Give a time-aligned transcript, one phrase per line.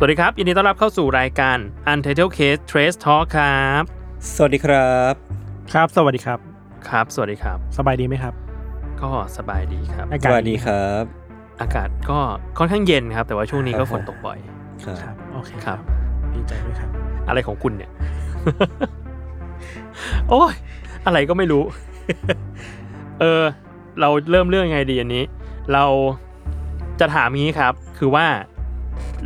[0.00, 1.58] สวัสดีครับยินดีต้อนรับเข้าสู่รายการ
[1.92, 3.82] Untitled Case Trace Talk ครับ
[4.36, 5.14] สวัสดีครับ
[5.72, 6.38] ครับ สวัสดีครับ
[6.88, 8.34] ครับ สวัสดีครับ สบายดีไหมครับ
[9.02, 11.02] ก็สบายดีครับ อาสกาศวัสดีครับ
[11.60, 12.18] อากาศก็
[12.58, 14.38] ค่อนข้างเย็นครับ แต่ว่าช่วงนี้ก็ฝนตกบ่อย
[14.84, 15.78] ครับครับ โอเคครับ
[16.34, 16.90] ดีใจด้วยครับ
[17.28, 17.90] อะไรของคุณเนี่ย
[20.28, 20.54] โอ้ย
[21.06, 21.62] อะไรก็ไม่รู้
[23.20, 23.42] เออ
[24.00, 25.24] เราเริ่มเรื่องไงดีอันนี้
[25.72, 25.84] เรา
[27.00, 28.26] จะถามงี้ครับ คือว่า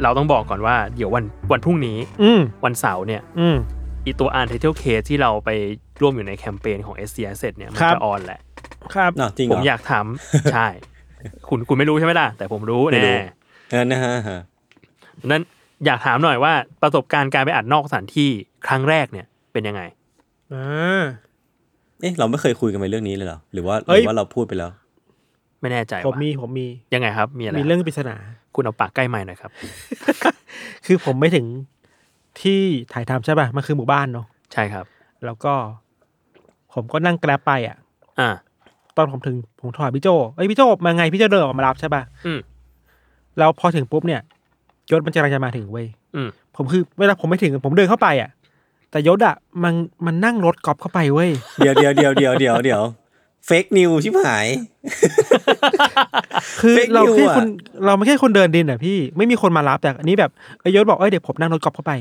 [0.03, 3.57] เราต้องบอกก่อนว่าเดี๋ยววันวันพรุ่งนี้อืมวันเสาร์เนี่ยอืม
[4.05, 5.51] อีตัว Untitled Case ที่เราไป
[6.01, 8.41] ร่วมอยู่ในแคมเปญของ s c s เนี่ยมันครับจะออนแหละ
[8.95, 10.07] ครับน่ะจริงเหผรมออยากถาม
[10.53, 10.67] ใช่
[11.49, 13.17] คุณคุณไม่รู้ใช่ไหมล่ะ แต่ผมรู้ไม่รู้
[13.73, 14.41] แน่นั่นนะฮะฮะ
[15.27, 15.43] นั้น
[15.87, 18.31] อยากถามหน่อยว่าประสบการณ์การไปอัดนอกสถานที่
[18.67, 19.83] ครั้งแรกเนี่ยเป็นยังไง
[20.53, 21.03] อ่า
[22.01, 24.71] เอ๊ะเราไม่เคยคุยกันไปเรื่องนี้เลยเหรอหรือว่าหเอ้ยรือว่าเราพูดไปแล้ว
[25.61, 28.17] ไม่แน่ใจผมว่ามีผมมียังไงครับ มีอะไรมีเรื่องปริศนา
[28.55, 29.51] คุณเอาปากใกล้ไม้หน่อยครับ
[30.87, 31.47] คือผมไม่ถึง
[32.41, 32.61] ที่
[32.93, 34.85] ถ่ายทำใช่ป่ะ มันคือหมู่บ้านเนาะใช่ครับ
[35.25, 35.55] แล้วก็
[36.75, 37.77] ผมก็นั่งแกร็บไปอะ
[38.21, 38.31] อ่า
[38.97, 42.41] ตอนผมถึงผมโทรหาพี่โจเอ้ยพี่โจมาไงพี่โจเดินออกมารับใช่ป่ะอืม
[43.39, 44.21] แล้วพอถึงปุ๊บเนี่ย
[44.91, 48.31] ยศมันจะกำลังจะมาถึงเว้ยอืมผมคือเวลาผมไม่ถึงผมเดินเข้าไปอะ
[48.91, 49.75] แต่ยศอะมัน
[50.07, 52.83] มันนั่งรถกอล์ฟเข้าไปเว้ย เดี๋ยวเดี๋ยวเดี๋ยวเดี๋ยวเดี๋ยวเดี๋ยว
[53.47, 54.47] เฟกนิวชิบหาย
[56.61, 57.47] คือ Fake เรา news แค่อะคน
[57.87, 60.31] เราไม่แค่คนเดินดินอะพี่ไม่มีคนมารับแต่อันนี้แบบ
[60.61, 61.93] เอ้ยยศบอกเอ้ยเดี๋ยวผมนั่งรถกอล์ฟเข้าไป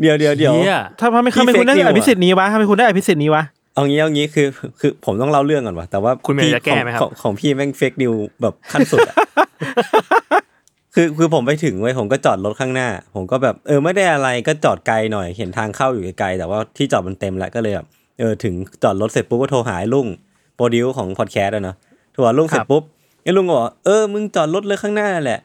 [0.00, 3.42] เดี๋ยวเดี๋ยวเดี๋ยวเหี้ยถ้าทำไมพี่ทำไมคุณได้ fake news อภิสิทธิ์นี้วะทำไมคุณได้อภิสิทธิ์นี้วะ
[3.74, 4.46] เอางี้เอางี้คือ
[4.80, 8.12] คือผมต้องเล่าเรื่องก่อนวะแต่ว่าคุณมีอะไรจะแก้ไหมครับของของพี่แม่งเฟกนิว
[8.42, 9.16] แบบขั้นสุดอะ
[10.94, 17.86] คือคือผมไปถึงไว้ยผมก็จอดรถข้างหน้า ผมก็แบบเออไม่ได้อะไรก็จอดไกลหน่อยเห็นทางเข้าอยู่ไกลๆแต่ว่าที่จอดมันเต็มแล้วก็เลยแบบ
[18.20, 20.31] เออถึงจอดรถเสร็จปุ๊บก็โทรหาไอ้ลุงโป
[20.62, 21.76] รดิวของพอดแคสต์อะเนาะ
[22.12, 22.82] โทรหาลุงเสร็จปุ๊บ
[23.22, 25.40] ไอ้ลุงก็บอกเออมึงจอดรถเลยข้างหน้านั่นแหละ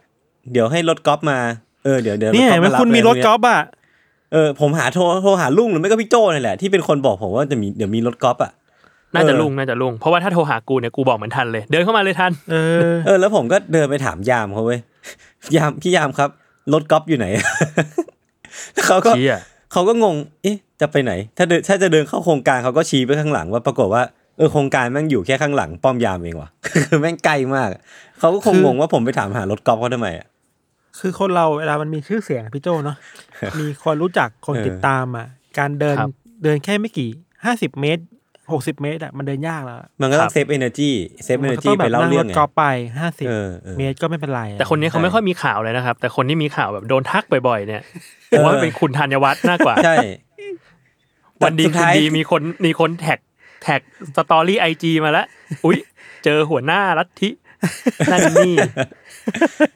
[0.52, 1.40] เดี๋ยวให้รถกอล์ฟมา
[1.84, 3.62] เออเดี๋ยวเดี๋ยวเนี่ยรถเห็นไหมก๊อฟาคุณมีรถเลยกอล์ฟอะ
[4.34, 8.52] เออผมหาโทรโทรหาลุงหรือไม่ก็พี่โจ้นี่แหละที่เป็นคนบอกผมว่าจะมีเดี๋ยวมีรถกอล์ฟอะ
[9.14, 12.56] น่าจะเออลุงน่าจะลุงเพราะว่าถ้าโทรหากูเนี่ยกูบอกเหมือนทันเลย เดินเข้ามาเลยทันเอ
[12.94, 14.80] อเออแล้วผมก็เดินไปถามยามเขาเว้ย
[15.56, 16.30] ยามพี่ยามครับ
[16.74, 17.26] รถกอล์ฟอยู่ไหน
[18.74, 19.38] แล้วเขาก็เชี่ย
[19.72, 24.04] เขาก็งงเอ๊ะจะไปไหน ถ้าเดินถ้าจะเดินเข้าโครงการเขาก็ชี้ไปข้างหลังว่าปรากฏว่า
[24.38, 26.50] เออโครงการแม่งอยู่แค่ข้างหลังป้อมยามเองว่ะ
[26.90, 27.70] คือแม่งใกล้มาก
[28.20, 30.28] เขาก็คงคืองงว่าผมไปถามหารถกอล์ฟเขาทำไมอะ
[31.00, 32.98] คือคนเราเวลามันมีชื่อเสียงอะพี่โจเนาะ
[33.60, 35.28] มีคนรู้จักคนเออติดตามอะ
[35.60, 36.12] การเดินครับ
[36.44, 37.10] เดินแค่ไม่กี่
[37.46, 38.04] ห้าสิบเมตร
[38.52, 40.90] หกสิบเมตรอะมันเดินยากแล้วอะมันก็ต้อครังบเซฟเอเนอร์จี
[41.24, 42.64] เซฟเอมัเนนอก็ร์จีต้องแบไปบเล่านั่งเรื่รองถไงกอล์ฟไป
[43.00, 47.84] ห้าสิบเออเออเมตรก็ไม่เป็นไรอะแต่คนนี้เขาไม่ค่อยมีข่าวเลยนะครับ แต่คนที่มีข่าวแบบโดนทักบ่อยๆ เนี่ย
[48.32, 49.96] ผมว่าเป็นคุณธัญวัฒน์มากกว่า ใช่
[51.44, 53.82] วันดีสุดคืนท้ายดีมีคนมีคนแท็กแท็ก
[54.18, 55.26] สตอรี่ไอจีมาแล้ว
[55.66, 55.78] อุ๊ย
[56.24, 57.30] เจอหัวหน้าลัทธิ
[58.12, 58.54] นั่นนี่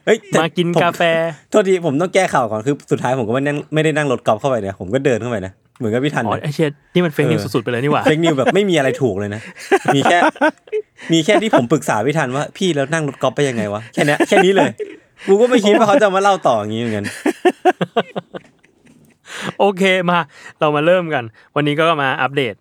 [0.06, 1.02] เฮ้ยแต่มากินผมกาแฟ
[1.50, 9.40] โทษทีผมต้องแก้ข่าวก่อน คือสุดท้ายผมก็ไม่นั่งไม่ได้นั่งรถกอล์ฟเข้าไปเนี่ยผมก็เดินเข้าไปนะเหมือนกับพี่ทันอ๋อนะไอเชียนี่มัน fake news เออสุดๆไปเลยนี่หว่า fake news แบบไม่มีอะไรถูกเลยนะ
[9.94, 10.18] มีแค่
[11.12, 14.70] มีแค่ที่ผมปรึกษาพี่ทันว่าพี่แล้วนั่งรถกอล์ฟไปยังไงวะแค่เนี้ยแค่นี้เลย
[15.26, 17.04] กูก็ไม่คิดว่าเขาจะมาเล่าต่ออย่างนี้เหมือนกัน
[19.58, 20.18] โอเคมา
[20.60, 21.24] เรามาเริ่มกัน
[21.56, 22.54] วันนี้ก็มาอัปเดต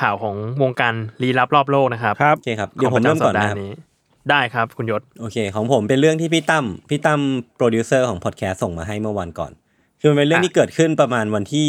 [0.00, 3.72] ข่าวของวงการลี้ลับรอบโลกนะครับครับโอเคครับเดี๋ยวผมเริ่มก่อนนะครับขงปจำสัปดาห์นี้
[4.30, 7.20] ได้ครับคุณยศโอเค ของผมเป็นเรื่องที่พี่ตั้มพี่ตั้ม
[7.56, 9.52] โปรดิวเซอร์ของพอดแคสต์ส่งมาให้เมื่อวันก่อน
[10.00, 11.68] คือมันเป็นเรื่องอะที่เกิดขึ้นประมาณวันที่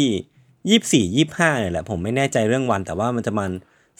[0.68, 3.50] ยี่สิบสี่ยี่สิบห้าเนี่ยแหละผมไม่แน่ใจเรื่องวัน แต่ว่ามันจะมัน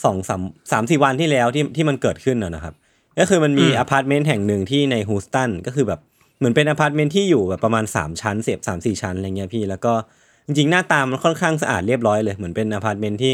[0.05, 2.75] สองสามสามสี่วันที่แล้วที่ที่มันเกิดขึ้นนะนะครับ
[3.19, 6.01] ก็คือมันมีอพาร์ตเมนต์แห่งหนึ่งที่ในฮูสตันก็คือแบบ
[6.39, 9.93] เหมือนเป็นอพาร์ตเมนต์ที่อยู่แบบประมาณ3ชั้นเสียบสามสี่ชั้นอะไรเงี้ยพี่แล้วก็
[10.47, 13.33] จริงๆหน้าตามันค่อนข้างสะอาดเรียบร้อยเลยเหมือนเป็นอพาร์ตเมนต์ที่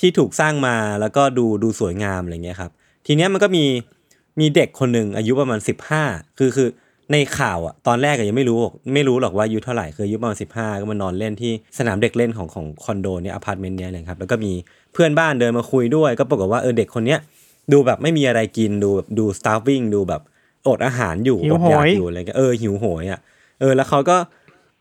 [0.00, 2.70] ที่ถูกสร้างมาแล้วก็ดูดูสวยงามอะไรเงี้ยครับ
[3.06, 3.64] ทีเนี้ยมันก็มี
[4.40, 5.60] มีเด็กคนหนึ่งอายุประมาณ
[5.98, 6.68] 15 คือคือ
[7.12, 14.52] ในข่าวอะตอนแรกก็ยังไม่รู้หรอกไม่รู้หรอกว่าอายุเท่าไหร่คืออายุประมาณสิบห้าก็มานอนเล่นที่สนามเด็กเล่นของของคอนโดเนี่ยอพาร์ตเมนต์เนี้ยเลยครับแล้วก็มี
[14.92, 17.18] เพื่อนบ้านเดินมาคุยด้วย ก็ปรากฏว่าเออเด็กคนเนี้ย
[17.72, 20.22] ดูแบบไม่มีอะไรกินดูแบบดู starving ดูแบบ
[20.68, 23.20] อดอาหารอยู่หิวอดอยากโหยอยู่อะไรเงี้ยเออหิวโหยอะ
[23.60, 24.16] เออแล้วเขาก็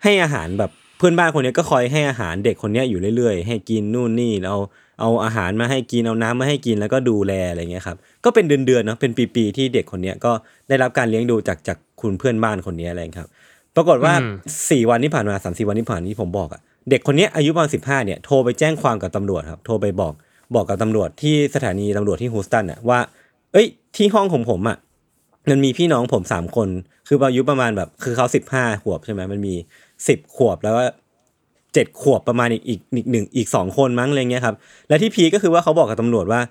[0.04, 4.60] ให้อาหารแบบเพื่อนบ้านคนเนี้ยก็คอยให้อาหารเด็กคนเนี้ยอยู่เรื่อยๆ ให้กินนู่นนี่เอา
[5.00, 10.32] เอาอาหารมาให้กินเอาน้ำมาให้กินแล้วก็ดูแลอะไรเงี้ยครับก็เป็นเดือนๆเนาะเป็นปีๆที่เด็กคนเนี้ยก็
[10.70, 13.30] ได้รับการเลี้ยงดูจากจากคุณเพื่อนบ้านคนนี้อะไรครับ
[13.76, 14.34] ปรากฏว่าอืม
[14.70, 20.14] สี่วันที่ผ่านมาสามสี่วันที่ผ่านมาที่ผมบอกอะเด็กคนเนี้ยอายุประมาณสิบห้าเนี่ยโทรไปแจ้งความกับตำรวจครับ โทรไปบอก
[20.56, 23.00] บอกกับตำรวจที่สถานีตำรวจที่ฮูสตันอะว่า
[23.54, 24.78] เอ้ย ที่ห้องของผมอะ
[25.50, 26.70] มันมีพี่น้องผมสามคน
[27.08, 29.54] คืออายุประมาณแบบ คือเขาสิบห้าขวบใช่ไหมมันมี
[30.08, 30.84] สิบขวบแล้วก็
[31.74, 34.56] เจ็ดขวบประมาณอีกอีกอีกหนึ่งอีกสองคนมั้งอะไรเงี้ยครับ
[34.88, 36.42] และที่พีคก็คือว่าเขาบอกกับตำรวจว่า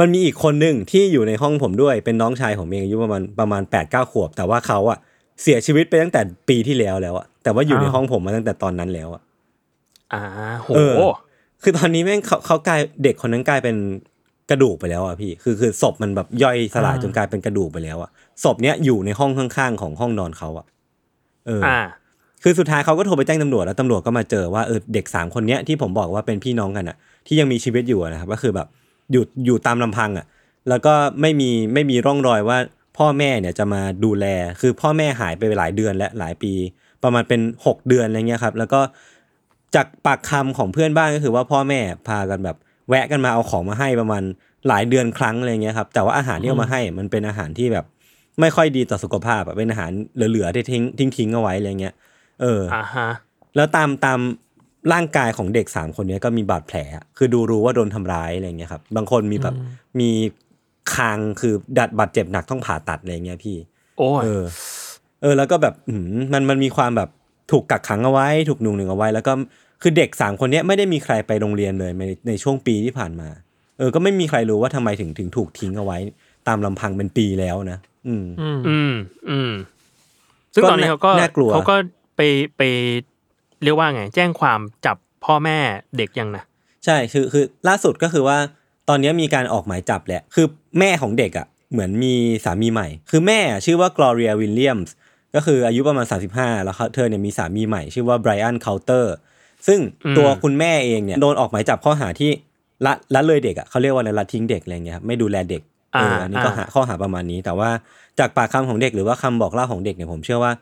[0.00, 4.98] มันมีอีกคนหนึ่งที่อยู่ในห้องผมด้วยเป็นน้องชายผมเองอายุประมาณประมาณแปดเก้าขวบ แต่ว่าเขาอะ
[5.42, 9.22] เสียชีวิตไปตั้งแต่ปีที่แล้วแล้วอะแต่ว่าอยู่ในห้องผมมาตั้งแต่ตอนนั้นแล้วอะ
[10.12, 10.22] อ่า
[10.58, 10.94] โหเออ
[11.62, 13.76] คือตอนนี้แม่งเขาเขากลายเด็กคนนั้นกลายเป็น
[14.50, 18.10] กระดูกไปแล้วอะพี่ คือคือศพมันแบบย่อยสลายอ่าจนกลายเป็นกระดูกไปแล้วอะ
[18.44, 20.66] ศพเนี้ยอยู่ในห้องข้างๆของห้องนอนเขาอะ
[21.46, 21.78] เออออ่า
[22.46, 26.96] คือสุดท้ายเขาก็โทรไปแจ้งตำรวจแล้วตำรวจก็มาเจอว่าเออเด็กสามคนเนี้ยที่ผมบอกว่าเป็นพี่น้องกันอะ
[27.26, 28.68] ที่ยังมีชีวิตอยู่นะครับก็คือแบบ
[29.12, 30.26] อยู่อยู่ตามลำพังอะ
[30.68, 32.58] แล้วก็ไม่มีไม่มีร่องรอยว่า
[32.98, 34.26] พ่อแม่เนี่ยจะมาดูแล
[34.60, 36.52] คือพ่อแม่หายไปหลายเดือนและหลายปี
[37.02, 38.80] ประมาณเป็นหกเดือนอะไรเงี้ยครับแล้วก็
[39.74, 42.56] จากปากคำของเพื่อนบ้านก็คือว่าพ่อแม่พากันแบบ
[42.88, 44.22] แวะกันมาเอาของมาให้ประมาณ
[44.68, 47.84] หลายเดือนครั้งอะไรเงี้ยครับแต่ว่าอาหารที่เอามาให้มันเป็นอาหารที่แบบ
[48.40, 51.94] ไม่ค่อยดีต่อสุขภาพเป็นอาหารเหลือๆที่ทิ้งทิ้งทิ้งเอาไว้อะไรเงี้ย
[52.42, 53.08] เอออ่าฮะ
[53.56, 54.20] แล้วตามตาม
[54.92, 59.54] ร่างกายของเด็กสามคนเนี้ยก็มีบาดแผลอะคือดูรู้ว่าโดนทำร้ายอะไรเงี้ยครับ บางคนมีแบบ
[60.00, 60.10] มี
[60.94, 63.56] คางคือดัดบาดเจ็บหนักต้องผ่าตัดอะไรเงี้ยพี่
[63.98, 64.44] โอ้ยเออ
[65.22, 67.10] เออ แล้วก็แบบอืมมันมันมีความแบบ
[67.50, 69.32] ถูกกักขังเอาไว้ ถูกหนุ่งหนึ่งเอาไว้ แล้วก็
[69.82, 73.28] คือเด็กสามคนเนี้ยไม่ได้มีใครไปโรงเรียนเลยในในช่วงปีที่ผ่านมา
[73.78, 75.98] เออ ก็ไม่มีใครรู้ว่าทำไมถึงถึงถูกทิ้งเอาไว้
[76.48, 77.78] ตามลำพังเป็นปีแล้วนะ
[78.08, 78.92] อืม อืม อืม
[79.30, 79.52] อืม
[80.54, 81.76] ซึ่งก็ตอนนี้เขาก็น่ากลัวเขาก็
[82.16, 82.20] ไป
[82.56, 82.62] ไป
[83.62, 85.58] เรียกว่าไง แจ้งความจับพ่อแม่
[85.96, 86.44] เด็กยังนะ
[86.84, 88.38] ใช่คือคือล่าสุดก็คือว่า
[88.88, 90.46] ตอนนี้มีการออกหมายจับแหละ คือ
[90.78, 92.14] แม่ของเด็กอะเหมือนมี
[92.44, 94.90] สามีใหม่ คือแม่อะชื่อว่า Gloria Williams
[95.34, 99.06] ก็คืออายุประมาณ 35 แล้วเขาเธอเนี่ยมีสามีใหม่ ชื่อว่า Brian Coulter
[99.66, 99.80] ซึ่ง
[100.18, 102.30] ตัวคุณแม่เองเนี่ยโดนออกหมายจับข้อหาที่
[102.86, 105.62] ละละเลยเด็กอะเขาเรียกว่าอะไรละทิ้งเด็กอะไรเงี้ยครับไม่ดูแลเด็ก
[105.92, 107.70] เอออันนี้ก็หาข้อหาประมาณนี้ แต่ว่า
[108.18, 110.52] จากปากคำของเด็กหรือว่าคำบอกเล่าของเด็กเนี่ยผมเชื่อว่า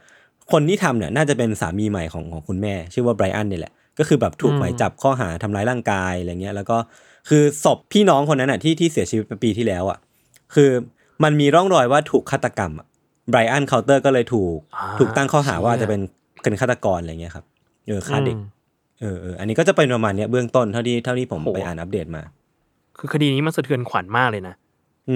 [0.53, 6.77] คนที่ทำเนี่ยน่าจะเป็นสามีใหม่ของของคุณแม่ ชื่อว่าไบรอันเนี่ยแหละ ก็คือแบบถูกหมายจับข้อหาทำร้ายร่างกายอะไรเงี้ย แล้วก็
[7.29, 9.99] คือศพพี่น้องคนนั้นอะที่ที่เสียชีวิตไปปีที่แล้วอะ
[10.55, 10.71] คือ
[11.25, 12.87] มันมีร่องรอยว่าถูกฆาตกรรมอะ
[13.31, 16.01] ไบรอันเคาน์เตอร์ก็เลยถูกอ่าถูกตั้งข้อหาว่าเชี่ยจะเป็น
[16.43, 17.45] เป็นฆาตกรอะไรเงี้ยครับ
[17.87, 18.37] เออฆ่าเด็ก
[19.01, 22.23] เออเอออันนี้ก็จะเป็นประมาณเนี้ยเบื้องต้นเท่าที่เท่าที่ผมไปอ่านอัปเดตมา
[22.99, 24.55] คือคดีนี้มันสะเทือนขวัญมากเลยนะ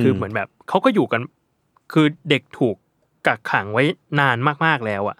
[0.02, 1.20] คือเหมือนแบบเขาก็อยู่กัน
[1.92, 2.76] คือเด็กถูก
[3.26, 3.84] กักขังไว้
[4.20, 5.16] นานมากๆแล้วอะ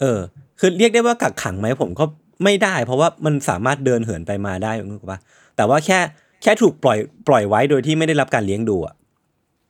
[0.00, 0.18] เออ
[0.60, 2.04] คือเรียกได้ว่ากักขังไหมผมก็
[2.44, 5.18] ไม่ได้ เพราะว่ามันสามารถเดินเหินไปมาได้นึกออกปะ
[5.56, 5.98] แต่ว่าแค่
[6.42, 6.98] แค่ถูกปล่อย
[7.28, 8.94] ปล่อยไว้โดยที่ไม่ได้รับการเลี้ยงดูอะ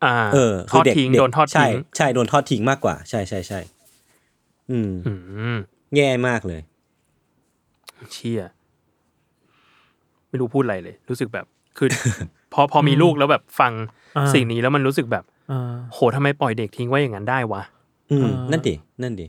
[0.05, 3.61] อ่าเออทอดเด็กทิ้งเด็กโดนทอดใช่ทิ้งใช่โดนทอดทิ้งมากกว่า ใช่ใช่ใช่
[4.71, 5.12] อืมอื
[5.55, 5.59] ม
[5.97, 6.61] แย่มากเลย
[8.12, 8.43] เชี่ย
[10.29, 11.47] ไม่รู้พูดอะไรเลย รู้สึกแบบ
[11.79, 11.88] คือ
[12.53, 13.73] พอพอมีลูกแล้วแบบฟัง
[14.16, 17.62] อ่าสิ่งนี้แล้วมันรู้สึกแบบอ่าโหทำไมปล่อยเด็กทิ้งไว้อย่างนั้นได้วะ
[18.11, 19.26] อืมอ่านั่นั่นดินั่นดิ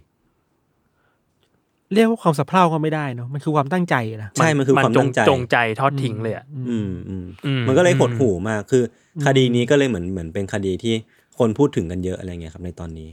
[1.93, 8.83] เรียกว่าความสะเพร่าก็ไม่ได้เนาะมันคือความตั้งใจนะใช่มันคือความจตั้งงใจจงใจทอดทิ้งเลยอะอืมอืมอืมมันก็เลยหดอืมหู่มากคือ
[9.25, 10.95] คดีนี้ก็เลยเหมือนเหมือนเป็นคดีที่
[11.37, 13.09] คนพูดถึงกันเยอะอะไรเงี้ยครับ ในตอนนี้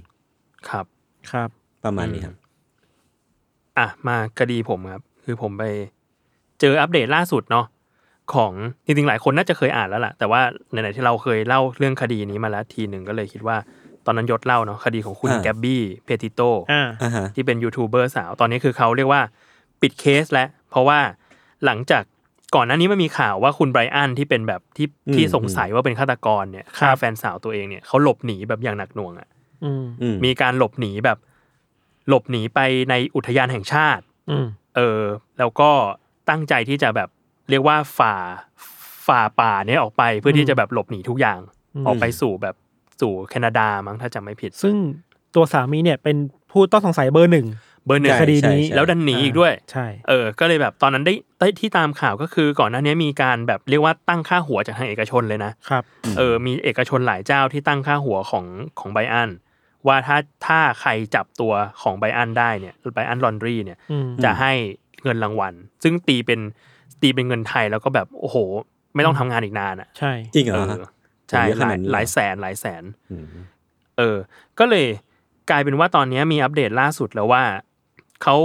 [0.68, 0.86] ครับ
[1.30, 1.48] ครับ
[1.84, 2.34] ประมาณนี้ครับ
[3.78, 5.64] อะมาคดีผมครับ คือผมไป
[6.60, 7.66] เจออัปเดตล่าสุดเนาะ
[8.34, 8.52] ของ
[8.84, 13.56] จริงๆหลายคนน่าจะเคยอ่านแล้วล่ะ แต่ว่าไหนๆที่เราเคยเล่าเรื่องคดีนี้มาแล้วทีหนึ่งก็เลยคิดว่า
[14.08, 16.40] ตอนนั้นยศเล่าเนาะคดีของคุณอ่า แกบบี้เพติโต
[16.72, 19.22] อ่า อ่าฮะ ที่เป็นยูทูบเบอร์สาวตอนนี้คือเขาเรียกว่า
[19.80, 20.98] ปิดเคสแล้ว เพราะว่า
[21.64, 22.02] หลังจาก
[22.54, 29.28] ก่อนหน้านี้มันมีข่าวว่าคุณไบรอันที่เป็นแบบที่อืม ที่สงสัยว่าเป็นฆาตกรเนี่ยฆ่าครับแฟนสาวตัวเองเนี่ยเขาหลบหนีแบบอย่างหนักหน่วงอะ
[29.64, 31.18] อืมอืมมีการหลบหนีแบบ
[32.08, 32.60] หลบหนีไป
[32.90, 34.46] ในอุทยานแห่งชาติ อืม
[34.76, 35.02] เออ
[35.38, 35.70] แล้วก็
[36.28, 37.08] ตั้งใจที่จะแบบ
[37.50, 38.14] เรียกว่าฝ่า
[39.06, 41.40] ฝ่าป่าเนี่ยออกไปเพื่อที่จะแบบหลบหนีทุกอย่าง
[41.74, 42.54] อืม ออกไปสู่แบบ
[43.00, 44.76] สู่แคนาดามั้งถ้าจำไม่ผิด ซึ่ง
[45.34, 46.16] ตัวสามีเนี่ยเป็น
[46.52, 47.46] ผู้ต้องสงสัยเบอร์หนึ่ง
[47.86, 55.82] เบอร์หนึ่งใช่คดีนี้ใช่แล้วดันหนีอีกด้วยใช่เออ ก็เลยแบบตอนนั้นได้ได้ที่ตามข่าวก็คือก่อนหน้านี้มีการแบบเรียกว่าตั้งค่าหัวจากทางเอกชนเลยนะครับ
[56.18, 58.44] เออมีเอกชนหลายเจ้าที่ตั้งค่าหัวของ
[58.78, 59.30] ของไบอัน
[59.86, 61.52] ว่าถ้าถ้าใครจับตัว
[61.82, 64.52] ของไบอันได้เนี่ยไบอันลอนดรีเนี่ยอืมจะให้
[65.02, 66.40] เงินรางวัล ซึ่งตีเป็น
[67.00, 68.36] ตีเป็นเงินไทยแล้วก็แบบโอ้โห
[68.94, 70.84] ไม่ต้องทำงานอีกนานอะใช่จริงเหรอเอฮะอ
[71.30, 73.26] ใช่เยอะหขลานาดยนี้เหรอหลายแสนหลายแสนอืม
[73.98, 74.16] เออ
[74.58, 74.86] ก็เลย
[75.50, 77.44] กลายเป็นว่าตอนนี้มีอัปเดตล่าสุดแล้วว่า
[78.22, 78.36] เขา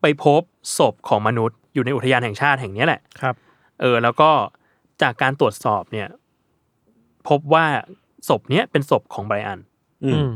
[0.00, 0.42] ไปพบ
[0.78, 3.34] ศพของมนุษย์อยู่ในอุทยานแห่งชาติแห่งเนี้ยแหละครับ
[3.80, 4.30] เออ แล้วก็
[5.02, 6.08] จากการตรวจสอบเนี่ย
[7.28, 7.66] พบว่า
[8.28, 9.60] ศพเนี้ยเป็นศพของไบรอัน
[10.04, 10.30] อือืมม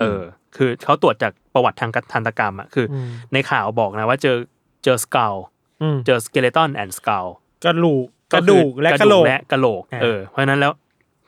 [0.00, 0.20] เออ
[0.56, 4.36] คือเขาตรวจจากประวัติทางทันตกรรมอะคืออมในข่าวบอกนะว่าเจอ
[4.84, 5.34] เจอสก l ล
[5.82, 7.26] อืมเจอสเกเลตันแอนด์สก l ล
[7.64, 10.72] กระดูกกระดูกและกระโหลกและกระโหลกอ่าเออ เพราะฉะนั้นแล้ว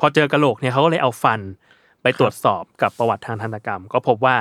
[0.00, 1.40] พอเจอกระโหลกเนี่ยเขาก็เลยเอาฟัน
[2.02, 4.36] ไปตรวจสอบกับประวัติทางทันตกรรม ก็พบว่า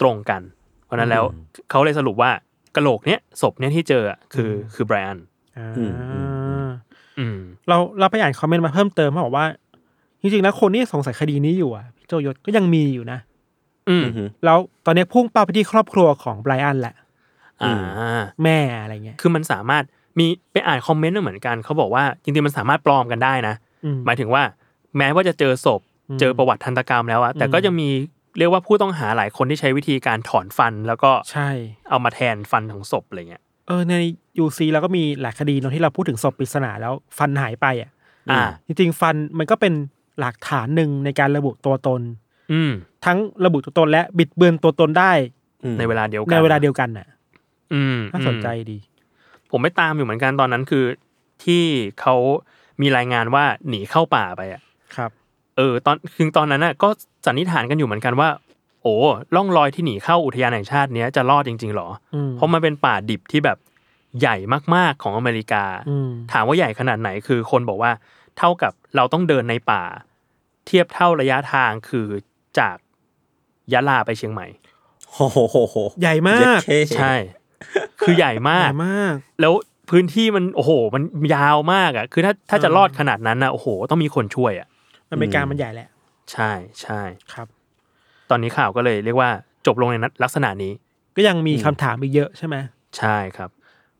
[0.00, 0.42] ตรงกัน
[0.84, 1.24] เพราะฉะนั้นแล้ว
[1.70, 2.30] เขาเลยสรุปว่า
[2.76, 5.18] กระโหลกเนี้ยศพเนี้ยที่เจออะคือคือไบรอัน
[5.58, 6.70] อ่าอืมอืมอืม
[7.18, 9.46] อืมเราเราไปอ่านคอมเมนต์มาเพิ่มเติมเขาบอกว่า
[10.20, 13.18] จริงๆแล้วคนที่สงสัยคดีนี้อยู่อะพี่โจยศก็ยังมีอยู่นะ
[13.88, 16.94] อืมอืมแล้วตอนนี้พุ่งเป้าไปที่ครอบครัวของไบรอันแหละ
[17.62, 19.84] อ่า แม่อะไรเงี้ยคือมันสามารถ
[20.18, 24.42] มีไปอ่านคอมเมนต์เหมือนกันเขาบอกว่าจริงๆมันสามารถปลอมกันได้นะอืมหมายถึงว่า
[24.98, 27.88] แม้ว่าจะเจอศพอืมเจอประวัติทันตกรรมแล้วอะแต่อืมก็จะมี
[28.38, 31.48] เรียกว่าผู้ต้องหาหลายคนที่ใช้วิธีการถอนฟันแล้วก็ใช่
[31.90, 33.92] เอามาแทนฟันของศพอะไรเงี้ยเออใน
[34.38, 37.90] ยูซีเราก็มีหลายคดีเนอะที่เราพูดถึงศพปริศนาแล้วฟันหายไปอะ
[38.30, 39.72] อ่า จริงๆฟันมันก็เป็น
[40.20, 42.00] หลักฐานหนึ่งในการระบุตัวตน
[42.52, 42.72] อืม
[43.04, 45.12] ทั้งระบุตัวตนและบิดเบือนตัวตนได้
[45.64, 47.08] อืมในเวลาเดียวกันในเวลาเดียวกันน่ะ
[47.74, 48.78] อืมน่าสนใจดี
[49.50, 50.84] ผมไปตามอยู่เหมือนกันตอนนั้นคือ
[51.44, 51.62] ที่
[52.00, 52.14] เขา
[52.80, 54.62] มีรายงานว่าหนีเข้าป่าไปอะ
[54.96, 55.10] ครับ
[55.56, 56.88] เออตอนคือตอนนั้นน่ะก็
[57.26, 58.28] สันนิษฐานกันอยู่เหมือนกันว่า
[58.82, 58.94] โอ้
[59.34, 63.58] ล่องรอยที่หนีเข้าอุทยานแห่งชาติเนี้ยจะรอดจริงๆหรออืมเพราะมันเป็นป่าดิบที่แบบ
[64.20, 64.36] ใหญ่
[64.74, 67.92] มากๆของอเมริกาอืมถามว่าใหญ่ขนาดไหนคือคนบอกว่า
[68.38, 69.82] เท่ากับเราต้องเดินในป่า
[70.66, 72.06] เทียบเท่าระยะทางคือ
[72.58, 72.76] จาก
[73.72, 74.46] ยะลาไปเชียงใหม่
[75.12, 77.14] โอ้โหโหโหใหญ่มากเย็ดเคใช่
[78.00, 79.52] คือใหญ่มาใหกญ่มาก แล้ว
[79.90, 81.02] พื้นที่มันโอ้โห มัน
[81.34, 84.68] ยาวมากอะ คือถ้าถ้าจะรอดขนาดนั้นนะโอ้โห ต้องมีคนช่วยอะ
[85.12, 85.88] อเมริกามันใหญ่แหละ
[86.32, 86.50] ใช่
[86.82, 87.00] ใช่
[87.32, 87.46] ครับ
[88.30, 89.30] ตอนนี้ข่าวก็เลยเรียกว่า
[89.66, 90.72] จบลงในลักษณะนี้
[91.16, 92.56] ก็ยังมีคำถามอีกเยอะใช่ไหม
[92.98, 93.50] ใช่ครับ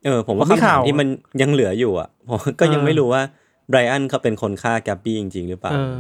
[0.04, 1.08] เออ ผมว่าผมมีคำถามข่าวที่มัน
[1.42, 3.22] ยังเหลืออยู่อะผมก็ยังเออไม่รู้ว่า
[3.68, 5.96] ไบรอันเขาเป็นคนฆ่าแกบบี้จริง ๆ หรือเปล่าเออ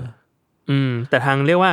[0.70, 1.72] อืม แต่ทางเรียกว่า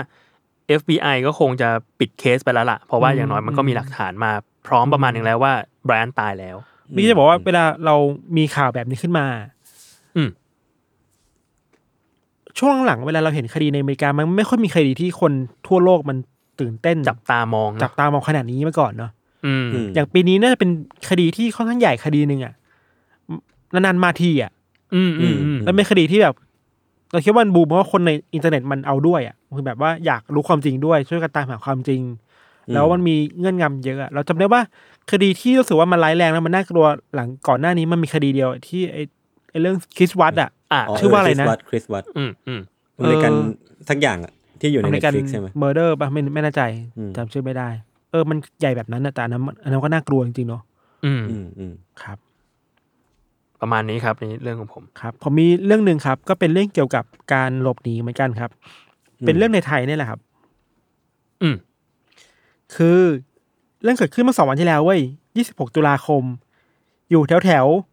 [0.79, 1.69] FBI ก็คงจะ
[1.99, 4.31] ปิดเคสไปแล้วล่ะ เพราะว่าอืมอย่างน้อยมันก็มีหลักฐานมา
[4.67, 5.53] พร้อมประมาณหนึ่งแล้วว่า
[5.85, 6.57] ไบรอันตายแล้ว
[6.95, 7.95] นี่จะบอกว่าเวลาเรา
[8.37, 9.60] มีข่าวแบบนี้ขึ้นมาอืม
[12.59, 15.31] ช่วงหลังๆเวลาเราเห็นคดีในอเมริกามันไม่ค่อยมีคดีที่คน
[15.67, 16.17] ทั่วโลกมัน
[16.59, 19.11] ตื่นเต้นจับตามองนะจับตามองขนาดนี้มาก่อนเนาะ
[19.45, 20.69] อืมอืมอย่างปีนี้น่าจะเป็น
[21.09, 22.53] คดีที่ค่อนข้างใหญ่คดีหนึ่งอะ
[23.73, 24.51] นานๆมาทีอะ
[24.95, 26.35] อืมอืมอืมแล้วเป็นคดีที่แบบ
[27.11, 32.01] เราคิดว่ามันบูมเพราะว่าคนในอินเทอร์เน็ตมันเอาด้วยอะคือแบบว่าอยากรู้ความจริงด้วย ช่วยกันตามหาความจริง
[32.73, 34.61] แล้วมันมีเงื่อนงำเยอะอะเราจำได้ว่า
[35.11, 39.03] คดีที่รู้สึกว่ามันร้ายแรงแล้วมันน่ากลัวหลังก่อนหน้านี้มันมีคดีเดียวที่ไอ้
[39.49, 42.61] ไอ้เรื่องคริสวัตอะ อะชื่อว่าอะไรนะคริสวัตอืมอืม
[42.97, 43.31] อเมริกัน
[43.89, 46.61] สักอย่างอะที่อยู่ในอเมเน็ริตกัน Netflix ใช่ไหม murder ป่ะไม่ไม่แน่ใจ
[46.97, 47.69] อืมจำชื่อไม่ได้
[48.11, 50.61] เออมันใหญ่แบบนั้นนะแต่อันนั้นอันนั้นก็น่ากลัวจริงๆเนาะ
[51.05, 51.73] อืมอืมอืม
[52.03, 52.17] ครับ
[53.61, 58.51] ประมาณนี้ครับนี่เรื่องของผมครับผมมีเรื่องหนึ่งครับ ก็เป็นเรื่องเกี่ยวกับการหลบหนีเหมือนกันครับ
[59.25, 60.19] เป็นเรื่องในไทยนี่แหละครับ
[61.41, 61.55] อืม
[62.75, 62.99] คือ
[63.83, 65.01] เรื่องเกิดขึ้นเมื่อสองวันที่แล้วเว้ย
[65.37, 66.23] 26ตุลาคม
[67.09, 67.90] อยู่แถวแถวๆ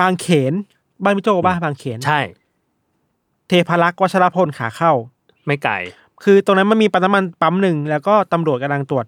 [0.00, 0.52] บางเขน
[1.04, 2.20] บ้านพิโจบ้าบางเขน ใช่
[3.48, 4.92] เทพารักษ์วัชรพลขาเข้า
[5.46, 5.74] ไม่ไกล
[6.24, 9.06] คือตรงนั้นมันมีปั๊มน้ำมันปั๊มหนึ่งแล้วก็ตำรวจกำลังตรวจ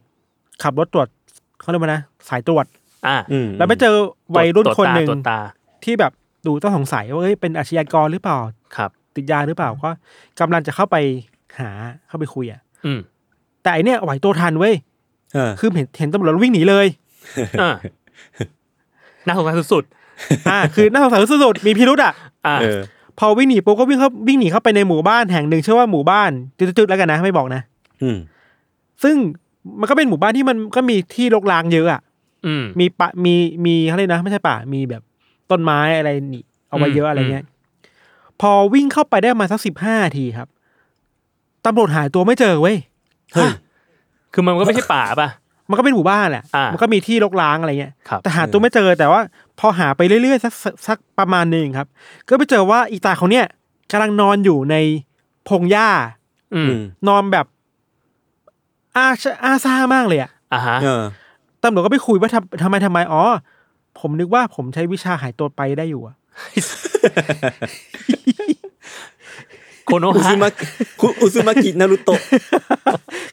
[0.62, 1.08] ขับรถตรวจ
[1.60, 2.66] เขาเรียกว่านะ สายตรวจ
[3.06, 3.94] อะอืมแล้วไปเจอ
[4.36, 5.38] วัยรุ่นตวจคนหนึ่งตาตรวจตา
[5.84, 6.12] ที่แบบ
[6.46, 8.38] ดูต้องสงสัยว่าเอ้ยเป็นอาชญากรหรือเปล่า
[8.76, 9.90] ครับ ติดยาหรือเปล่าก็
[10.40, 10.96] กำลังจะเข้าไป
[11.58, 11.70] หา
[12.08, 13.00] เข้าไปคุยอะ อืม
[13.62, 14.74] แต่ไอเนี้ยไหวตัวทันเว้ย
[15.34, 16.86] เออคือเห็นเห็นตำรวจแล้ววิ่งหนีเลย
[17.62, 17.70] อะ
[19.26, 19.84] น่าสงสารสุด
[20.50, 22.80] อ่าคือน่าสงสัยสุดๆมีพิรุธอะๆอะเออ
[23.18, 27.62] พอวิ่งหนีปุ๊บก็วิ่งเข้าวิ่งหนีเข้าไปในหมู่บ้านแห่งหนึ่งชื่อว่าหมู่บ้านจุดๆแล้วกันนะไม่บอกนะ
[28.02, 28.18] อืม
[29.02, 29.16] ซึ่ง
[29.80, 32.00] มันก็เป็นหมู่บ้านที่มันก็มีที่รกร้างเยอะอะ
[32.46, 33.34] อืมมีปะมี
[33.66, 35.02] มีอะไรยกนะ ไม่ใช่ป่ามีแบบ
[35.50, 37.44] ต้นไม้อะไรนี่เอาไว้เยอะอืมอะไรเงี้ย
[38.40, 40.48] พอวิ่งเข้าไปได้ประมาณสักสิบห้าทีครับ
[41.64, 42.76] ตำรวจหาตัวไม่เจอเว้ย
[43.34, 43.50] เฮ้ย
[44.32, 45.28] คือมันก็ไม่ใช่ป่าป่ะ
[45.72, 49.20] มันก็เป็นหมู่บ้านแหละอ่ามัมันก็มีที่รกร้างอะไรเงี้ยครับแต่หาตัวไม่เจอแต่ว่า
[49.60, 51.88] พอหาไปเรื่อยๆสักสักสักประมาณหนึ่งครับ
[52.28, 53.46] ก็ไปเจอว่าอีตาเขาเนี่ย
[53.90, 54.76] กำลังนอนอยู่ใน
[55.48, 55.88] พงหญ้า
[56.54, 57.46] อืมอืมนอนแบบ
[58.96, 61.02] อาชอาซามากเลยอะอะฮะเออ
[61.62, 63.22] ตำรวจก็ไปคุยว่าทำทำไมทำไมอ๋อ
[64.00, 66.14] ผมนึกว่าผมใช้วิชาหายตัวไปได้อยู่อะ
[69.88, 70.48] กูโนอุฮะซุมา
[71.00, 72.20] คุอุซุมากินารุโตะ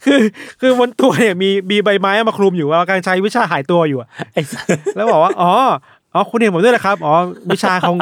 [0.09, 0.21] คือ
[0.61, 5.51] คือบนตัวเนี่ยมีมีใบไม้มาคลุมอยู่ว่ากำลังใช้วิชาหายตัวอยู่อะไอ้สัสแล้วบอกว่าอ๋อ
[6.13, 7.15] อ๋อคุณเห็นผมด้วยนะครับอ๋อ
[7.53, 7.97] วิชาคง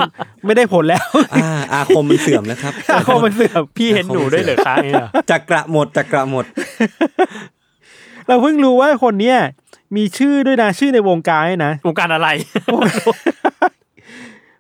[0.45, 6.45] ไม่ได้ผลแล้วอ่าอาคมมันเสื่อมแล้วครับอาคมมันเสื่อมพี่เห็นหนูด้วยเหรอคะเนี่ยเหรอจักระหมดจักระหมด
[8.27, 9.37] เราเพิ่งรู้ว่าคนเนี้ย
[9.95, 12.27] มีชื่อด้วยนะชื่อในวงการด้วยนะวงการอะไร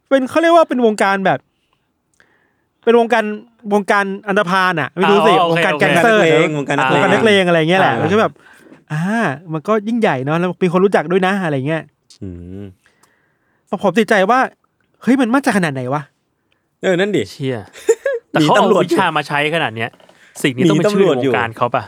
[0.09, 1.39] เป็นเขาเรียกว่าเป็นวงการแบบ
[2.87, 3.25] เป็นวงการ
[3.73, 6.21] วงการอันธพาลอะไม่รู้สิอ๋อโอเควงการโอเคแก๊งสเตอร์
[6.57, 8.33] วงการนักเลงวงการนักเลงอะไรเงี้ยแหละอ่าแล้วก็แบบ
[8.91, 9.01] อ่า
[9.53, 11.83] มันก็ยิ่งใหญ่เนาะแล้วมีคนรู้จักด้วยนะอะไรเงี้ย
[12.23, 12.29] อื
[12.61, 12.63] ม
[13.83, 14.39] ผมติดใจว่า
[15.01, 16.01] เฮ้ยมันมั่นใจขนาดไหนวะ
[16.81, 17.57] เออนั่นดิเชี่ย
[18.31, 19.89] แต่เขาหนีเอาตำรวจวิชามาใช้ขนาดเนี้ย
[20.43, 21.83] สิ่งนี้ต้องเป็นหนีชื่อตำรวจในวอยู่งการเขาปะ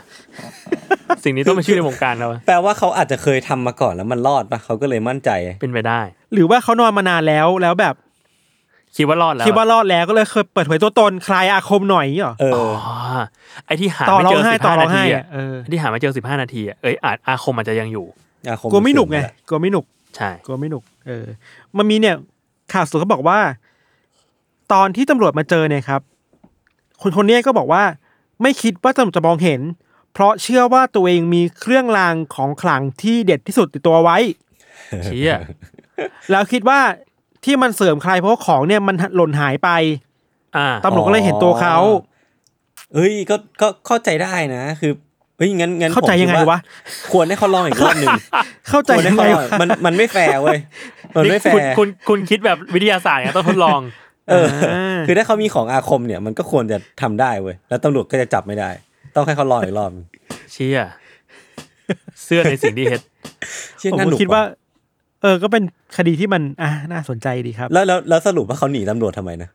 [1.24, 5.30] สิ่งนี้ต้องเป็นชื่อในวงการเราปะแปลว่าเขาอาจจะเคยทำมาก่อนแล้วมันรอดปะเขาก็เลยมั่นใจ
[5.60, 6.00] เป็นไปได้
[6.32, 7.94] หรือว่าเขานอนมานานแล้วแล้วแบบ
[8.96, 12.94] คิดว่ารอดแล้วคิดว่ารอดแล้วก็เลยเคยเปิดเผยตัวตนคลายอาคมหน่อยอย่างงี้เหรอเอออ๋อ
[13.66, 18.06] ไอ้ที่หาต่อไม่ร้อเจงอไห้สิบต่อห้าร้อนางไห้ทีอะอะเออไอ้ที่หาไม่เจอสิบห้านาทีอะเอ้ยอาจอาคมอาจจะยังอยู่
[18.48, 19.84] อาคมกลัวไม่หนุกไงเสื่อมปแล้วกลัวไม่หนุก
[20.16, 21.26] ใช่กลัวไม่หนุก เออ
[21.76, 22.16] มันมีเนี่ย
[22.72, 23.38] ข่าวสุดเขาบอกว่า
[24.72, 26.00] ตอนที่ตำรวจมาเจอเนี่ยครับ
[27.02, 27.82] คนคนเนี้ยก็บอกว่า
[28.42, 29.60] ไม่คิดว่าตำรวจจะมองเห็น
[30.12, 34.18] เพราะเชื่อว่าตัวเองมีเครื่องรางของขลังที่เด็ดที่สุดติดตัวไว้
[35.04, 35.36] เชี่ย
[36.30, 36.80] แล้วคิดว่า
[37.44, 39.70] ที่มันเสริมใครเพราะว่าของเนี่ยมันหล่นหายไป
[40.56, 41.76] อ่าตำรวจก็เลยเห็นตัวเขา
[42.94, 44.92] เอ้ยก็ก็เข้าใจได้นะคือ
[45.36, 46.58] เฮ้ยงั้นงั้นเข้าใจผมคิดยังไงวะ
[47.12, 48.14] ควรให้เขาลองอีกรอบหนึ่ง
[48.68, 50.58] เข้าใจควรให้ยังเขาไงลองวะมันมันไม่แฟร์เว้ย
[51.16, 53.80] มันไม่แฟคุณร์คุณคุณคิดแบบวิทยาศาสตร์ไงต้องทดลอง
[54.28, 58.70] เออาคือถ้าเขามีของอาคมเนี่ยมันก็ควรจะทำได้เว้ยแล้วตำรวจก็จะจับไม่ได้
[59.16, 59.90] ต้องให้เขาลองอีกรอบ
[60.52, 60.80] เชี่ย
[62.24, 63.00] เสื้อในสิ่งที่เฮ็ด
[63.78, 64.42] เชี่ยผมน่าหก็นุกคิดว่า
[65.22, 65.62] เออ ก็เป็น
[65.96, 69.50] คดีที่มันอะน่าสนใจดีครับ แล้วแล้วแล้วสรุปว่าเขาหนีตำรวจทำไมนะ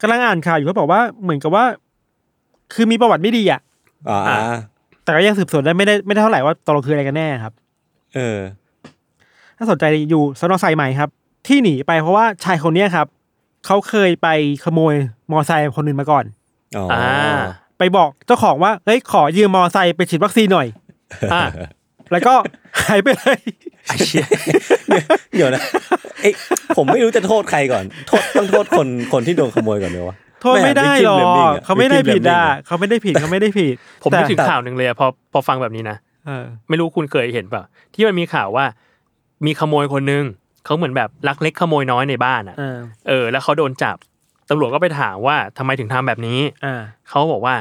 [0.00, 1.64] กำลังอ่านข่าวอยู่เขาบอกว่าเหมือนกับว่า
[2.74, 3.60] คือมีประวัติไม่ดีอะ
[4.08, 4.38] อ๋ออ่า
[5.04, 7.52] แต่ก็ยังสืบสวนได้ไม่ได้ไม่ได้เท่าไหร่ว่าตกลงคืออะไรกันแน่ครับ
[8.14, 8.38] เออ
[9.56, 11.08] ถ้าสนใจอยู่สนอไซใหม่ครับ
[11.46, 13.06] ที่หนีไปเพราะว่าชายคนเนี้ยครับ
[13.66, 14.28] เขาเคยไป
[14.64, 14.94] ขโมย
[15.30, 16.24] มอไซค์คนอื่นมาก่อน
[16.76, 17.40] อ๋ออ่าอ่า
[17.78, 20.66] ไปบอกเจ้าของว่าเฮ้ยขอยืมมอไซค์ไปฉีดวัคซีนหน่อย
[21.32, 21.42] อ่า
[22.12, 22.34] แล้วก็
[22.82, 23.38] หายไปเลย
[23.86, 24.26] ไอ้เชี่ย
[25.36, 25.62] เดี๋ยวนะ
[26.22, 26.34] เอ้ย
[26.76, 31.16] ผมไม่รู้จะโทษใครก่อน โทษต้องโทษคนคนที่โดนขโมยก่อนเลยวะโทษไม่ได้หรอ
[31.50, 37.62] กเขาไม่ได้ผิดอะเขาไม่ได้ผิดเขาไม่ได้ผิด ผมแต่นึกถึงข่าวหนึ่งเลยอะพอพอฟังแบบนี้นะเออไม่รู้คุณเคยเห็นเปล่า
[37.94, 38.64] ที่มันมีข่าวว่า
[39.46, 40.24] มีขโมยคนนึง
[40.64, 43.96] เขาเหมือนแบบลักเล็กขโมยน้อยในบ้านอะเออเออแล้วเขาโดนจับ
[44.50, 47.54] ตำรวจก็ไปถามว่าทำไมถึงทำแบบนี้อ่าเขาบอกว่า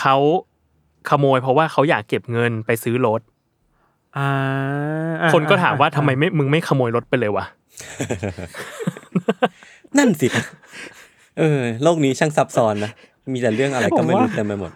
[0.00, 0.16] เขา
[1.10, 3.34] ขโมยเพราะว่าเขาอยากเก็บเงินไปซื้อรถอ่าอ่า
[5.32, 7.44] คนก็ถามว่าอ่ทำไมไม่มึงไม่ขโมยรถไปเลยวะ
[9.98, 10.28] นั่นสิ
[11.38, 12.92] เออโลกนี้ช่างซับซ้อนนะ
[13.32, 14.70] มีแต่เรื่องอะไรก็ไม่รู้เต็มไปหมด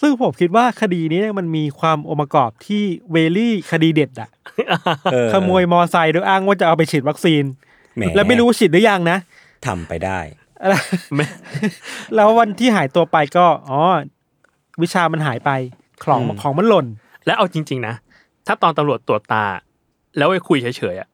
[0.00, 4.28] ซึ่งผมคิดว่าคดีนี้เนี่ยมันมีความองค์ประกอบที่เวลี่คดีเด็ดอะ
[5.12, 7.44] เออขโมยมอไซค์โดยอ้างว่าจะเอาไปฉีดวัคซีน
[7.96, 9.18] แหมแล้วไม่รู้ฉีดหรือยังนะ
[9.66, 10.18] ทำไปได้
[10.62, 10.74] อะไร
[11.14, 11.26] ไม่
[12.14, 13.80] แล้ววันที่หายตัวไปก็ อ๋อ
[14.82, 15.50] วิชามันหายไป
[16.02, 16.86] ของอืมของมันหล่น
[17.26, 17.94] แล้วเอาจริง ๆ นะ
[18.46, 19.44] ถ้าตอนตำรวจตรวจตา
[20.16, 21.08] แล้วไปคุยเฉยๆอะ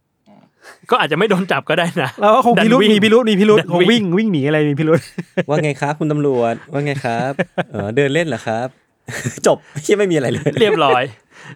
[0.91, 5.01] ก็อาจจะไม่โดนจับก็ได้นะแล้วก็คงดันพิรุษวิ่งมีพิรุษมีพิรุษดันคงวิ่งวิ่งหนีอะไรมีพิรุษ
[5.49, 7.33] ว่าไงครับ คุณตำรวจว่าไงครับ
[7.73, 8.69] เออเดินเล่นเหรอครับ
[9.47, 11.03] จบที่ไม่มีอะไรเลย เรียบร้อย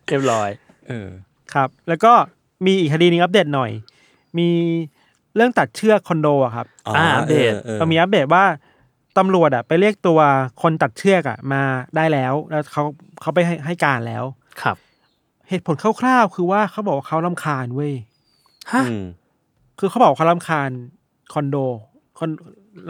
[0.09, 0.51] เรียบร้อย
[0.89, 1.09] เออ
[1.55, 2.13] ครับ แล้วก็
[2.67, 3.71] มีอีกคดีหนึงอัปเดตหน่อย
[4.39, 4.49] มี
[5.37, 8.45] เรื่องตัดเชือกคอนโดอะครับอ๋ออ่าอัปเดตออก็มีอัปเดตว่า
[9.19, 10.21] ตำรวจอะไปเรียกตัว
[10.63, 11.63] คนตัดเชือกอะมา
[11.97, 12.83] ได้แล้ว แล้วเขา
[13.21, 14.25] เขาไปให้ให้การแล้ว
[14.63, 14.77] ครับ
[15.53, 17.93] เหตุผลคร่าวๆคือว่าเขาบอกว่าเขาลำคาญเว้ย
[18.73, 19.05] ฮะอืม
[19.79, 20.71] คือเขาบอกว่าเขาลำคาญ
[21.33, 21.57] คอนโด
[22.19, 22.31] คน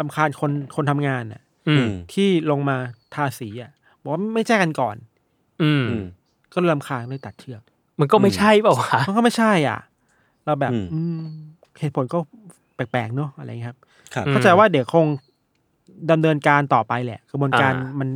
[0.00, 2.76] ลำคาญคนคนทำงานอะอืมที่ลงมา
[3.14, 3.70] ทาสีอะ
[4.02, 4.96] บอกว่าไม่แจ้งกันก่อน
[5.62, 6.04] อืมอืม
[6.52, 7.62] ก็เลยลำคาญเลยตัดเชือก
[8.00, 9.78] มันก็ไม่ใช่เปล่าวะมันก็ไม่ใช่ อะ
[10.44, 11.20] เราแบบ อืมอืม
[11.80, 12.18] เหตุผลก็
[12.74, 13.78] แปลกๆเนอะอะไรอย่างเงี้ยครับ
[14.14, 15.06] ครับอืมเข้าใจว่าเดี๋ยวคง
[16.10, 18.08] ดำเนินการต่อไปแหละ กระบวนการอ่ามัมัน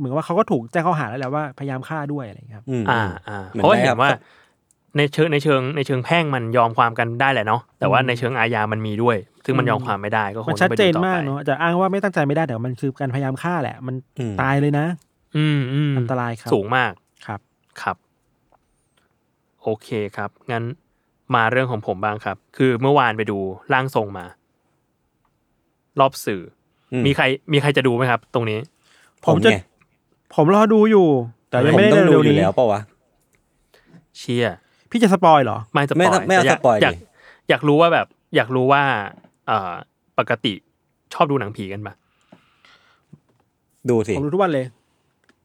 [0.00, 4.10] เหมือนว่าเขาก็ถูกแจ้งข้อหาแล้วแหละว่าพยายามฆ่าด้วยอะไรอย่างเงี้ยครับอืมอ่าอ่าเหมือนเพราะว่าได้เห็ครับนว่า
[4.96, 14.86] ในเชิงในเชิงในเชิงแพ่งมันยอมความกันได้แหละเนาะแต่ว่าอืมในเชิงอาญามันมีด้วย ซึ่งมันอืมยอมความไม่ได้ก็คงมันต้ชัอดงไปเจดูนต่อมากไปเนอะจะอ้างว่าไม่ตั้งใจไม่ได้แต่มันคือการพยายามฆ่าแหละ มันอืมตายเลยนะ
[15.36, 16.92] อืมอืมอันตรายครับสูงมาก
[17.26, 17.40] ครับ
[17.82, 17.96] ครับ
[19.62, 20.64] โอเคครับ งั้น
[21.34, 23.38] มาเรื่องของผมบ้างครับ คือเมื่อวานไปดู
[23.72, 24.26] ร่างทรงมา
[26.00, 26.42] รอบสื่อ
[26.92, 28.58] อมมีใคร มีใครจะดูไหมครับ ตรงนี้
[29.26, 29.58] ผมจะไง
[30.34, 31.06] ผมรอดูอยู่
[31.50, 32.80] แต่ยังไม่ได้ผมต้องดูเร็วอๆยู่นี้แล้วปะวะ
[34.18, 34.46] เชีย
[34.90, 36.94] พี่จะสปอยเหรอ ไม่สปไม่อยต้องไม่เอาแต่ยากสปอยดิอยาก
[37.48, 38.82] อยากรู้ว่าแบบ อยากรู้ว่า
[39.46, 39.72] เอ่อ
[40.18, 40.52] ปกติ
[41.12, 41.94] ชอบดูหนังผีกันปะ
[43.90, 44.66] ดูสิผมดูทุกวันเลย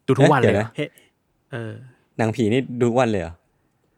[0.07, 0.85] ดูทุกวันเลยเอ๊ะเหรอเฮ้
[1.51, 1.73] เออ
[2.17, 3.33] หนังผีนี่ดูทุกวันเลยเหรอ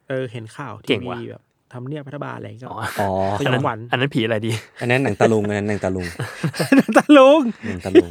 [0.08, 6.06] เออเห็นข่าวเก่ทีงว่ะวีแบบ ทำเนียบรัฐบาลอะไรก็อ๋ออ๋อสยองหวานอันนั้นผีอะไรดี อันนั้นหนังตะลุงอันนั้นหนังตะลุง
[6.98, 8.10] ตะลุงหนังตะลุง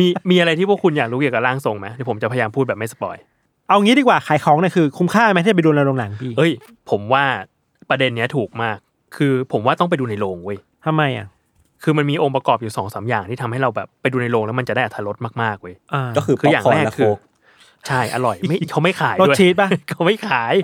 [0.00, 3.16] มีมีอะไรที่พวกคุณอยากรู้เกี่ยวกับร่างทรงไหมเดี๋ยวผมจะพยายามพูดแบบไม่ spoil
[3.68, 6.52] เอางี้ดีกว่าขายของเนี่ยคือคุ้มค่าไหมที่จะไปดูในโรงหนังพี่เอ้ย
[6.90, 7.24] ผมว่า
[7.90, 8.76] ประเด็นเนี้ยถูกมาก
[9.16, 11.26] คือผมว่าต้องไปดูในโรงเว้ยทำไมอะ
[11.82, 17.18] คือมันมีองค์ประกอบอยู่สองสามอย่างที่ทำให้เราแบบไปดูในโรงแล้วมันจะได้อรรถรสมากๆเว้ยอ่าก็คือคืออย่างแรกคือป๊อปคอร์นและโคอก
[17.88, 20.54] ใช่อร่อยไม่เขาไม่ขายรสด้วยชีสป่ะเขาไม่ขาย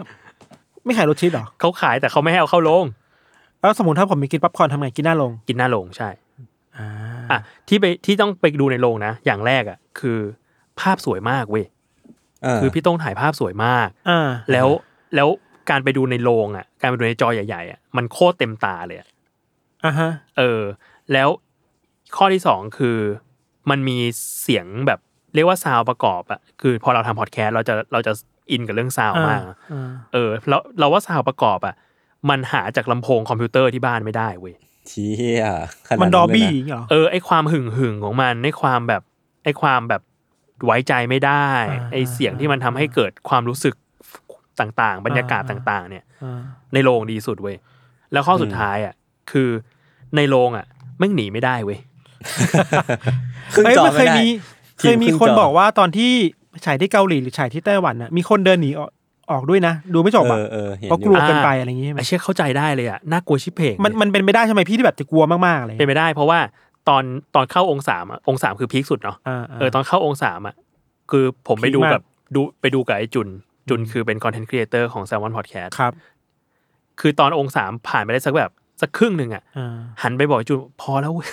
[0.84, 2.84] ไม่ขายรสชีสเหรอเขาขายแต่เขาไม่ให้เอาเข้าโรง
[3.60, 6.08] แล้วสมมติถ้าผมมีกินป๊อปคอร์นทำไงกินหน้าโรงกินหน้าโรงใช่
[6.76, 6.88] อ่า
[7.30, 7.38] อะ
[7.68, 10.18] ที่ไปที่ต้องไปดูในโรงนะ อย่างแรกอะ คือ
[10.80, 11.64] ภาพสวยมากเว้ย
[12.42, 14.68] เออคือพี่ต้องถ่ายภาพสวยมากอ่าแล้ว
[15.14, 15.28] แล้ว
[15.70, 19.08] การไปดูในโรงอะ การไปดูในจอใหญ่ๆอะมันโคตรเต็มตาเลยอะ
[19.84, 20.62] อ่าฮะ เออ
[21.12, 21.28] แล้ว
[22.16, 22.98] ข้อที่สองคือ
[23.70, 23.98] มันมี
[24.42, 25.00] เสียงแบบ
[25.34, 28.12] เรียกว่าซาวประกอบอะคือพอเราทำพอดแคสต์เราจะเราจะ
[28.52, 31.74] อินกับเรื่องซาวมากอะอ่าเออแล้วเราว่าซาวประกอบอะ
[32.30, 34.54] มันหาจากลำโพงคอมพิวเตอร์ที่บ้านไม่ได้เว้ย
[34.88, 35.10] เชี่
[35.40, 35.44] ย
[35.88, 39.02] ขนาดมัน Dolby เลยะอย่างเงี้ยเหรอเออไอความหึ่งหึงๆของมันไอความแบบ
[39.44, 40.02] ไอความแบบ
[40.66, 43.74] ไว้ใจไม่ได้อ่าไอเสียงที่มันทำให้เกิดความรู้สึก
[44.60, 46.40] ต่างๆ บรรยากาศอ่าต่าง ๆ เนี่ยอ่า
[46.72, 47.56] ในโรงดีสุดเว้ย
[48.12, 48.94] แล้วข้อสุดท้ายอะ
[49.30, 49.48] คือ
[50.16, 50.66] ในโรงอะ
[50.98, 51.78] แม่งหนีไม่ได้เว้ย
[53.54, 54.26] ครึ่งเอ้ยจอมันเคไม่ยได้มี
[54.80, 56.12] ทีเคมยมีครึ่งคนจอบอกว่าตอนที่
[56.64, 58.90] ฉายที่เกาหลีหรือฉายที่ไต้หวันน่ะมีคนเดินหนีออก
[59.30, 66.38] ออกด้วยนะ ดูไม่จบเออะอเออเห็นเพราะอกยู่ลัวเกินไปอะไรอย่างงี้ใช่ไหมไอเชี่ยเข้าใจได้เลยอะน่ากลัวชิบเพงมันมันเป็นไปได้ใช่ไหมพี่ที่แบบจะกลัวมากๆอะไรเป็นไปได้ เพราะว่า
[66.88, 67.02] ตอน
[67.34, 70.54] ตอนเข้าองค์สามอะองค์สามคือพีคสุดเนาะอ่าเออตอนเข้าองค์สามอะ
[71.10, 72.02] คือผมไปดูพีคมากกับ
[72.34, 73.28] ดูไปดูกับไอจุน
[73.68, 75.92] จุนคือเป็นคอนเทนต์ครีเอเตอร์ของ Salmon Podcast ครับ
[77.00, 81.28] คือตอนองค์สามผ่านไปได้สักแบบสักครึ่งหนึ่งอะอ่าหันไปบอกไอ้จุนพอแล้วเว้ย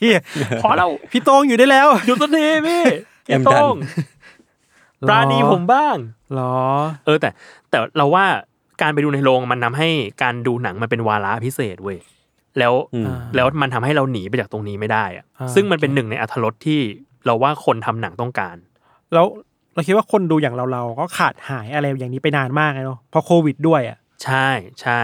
[0.00, 0.20] เหี้ย
[0.62, 2.82] พอแล้วพี่โต้งอยู่ได้แล้วหยุดสักทีพี่
[3.26, 3.74] แอมพี่ดันโต้อง
[5.08, 5.96] ปราณีผมบ้าง
[6.34, 6.56] หรอ
[7.06, 7.30] เออแต่
[7.70, 8.24] แต่เราว่า
[8.82, 9.88] การไปดูในโรงมันทำให้
[10.22, 11.98] การดูหนังมันเป็นวาระพิเศษเว้ย
[12.58, 16.80] แล้วอืมแล้วมันทำให้เราหนีไปจากตรงนี้ไม่ได้อะอ่าซึ่งมันเป็นหนึ่งในอัธรสที่
[17.26, 18.56] เราว่าคนทำหนังต้องการ
[19.14, 19.26] แล้ว
[19.74, 24.48] เราคิดว่าคนดูอย่างเราเราๆก็ขาดหายอะไรอย่างนี้ไปนานมากเลยเนาะเพราะโควิดด้วยอะใช่
[24.82, 25.00] ใช่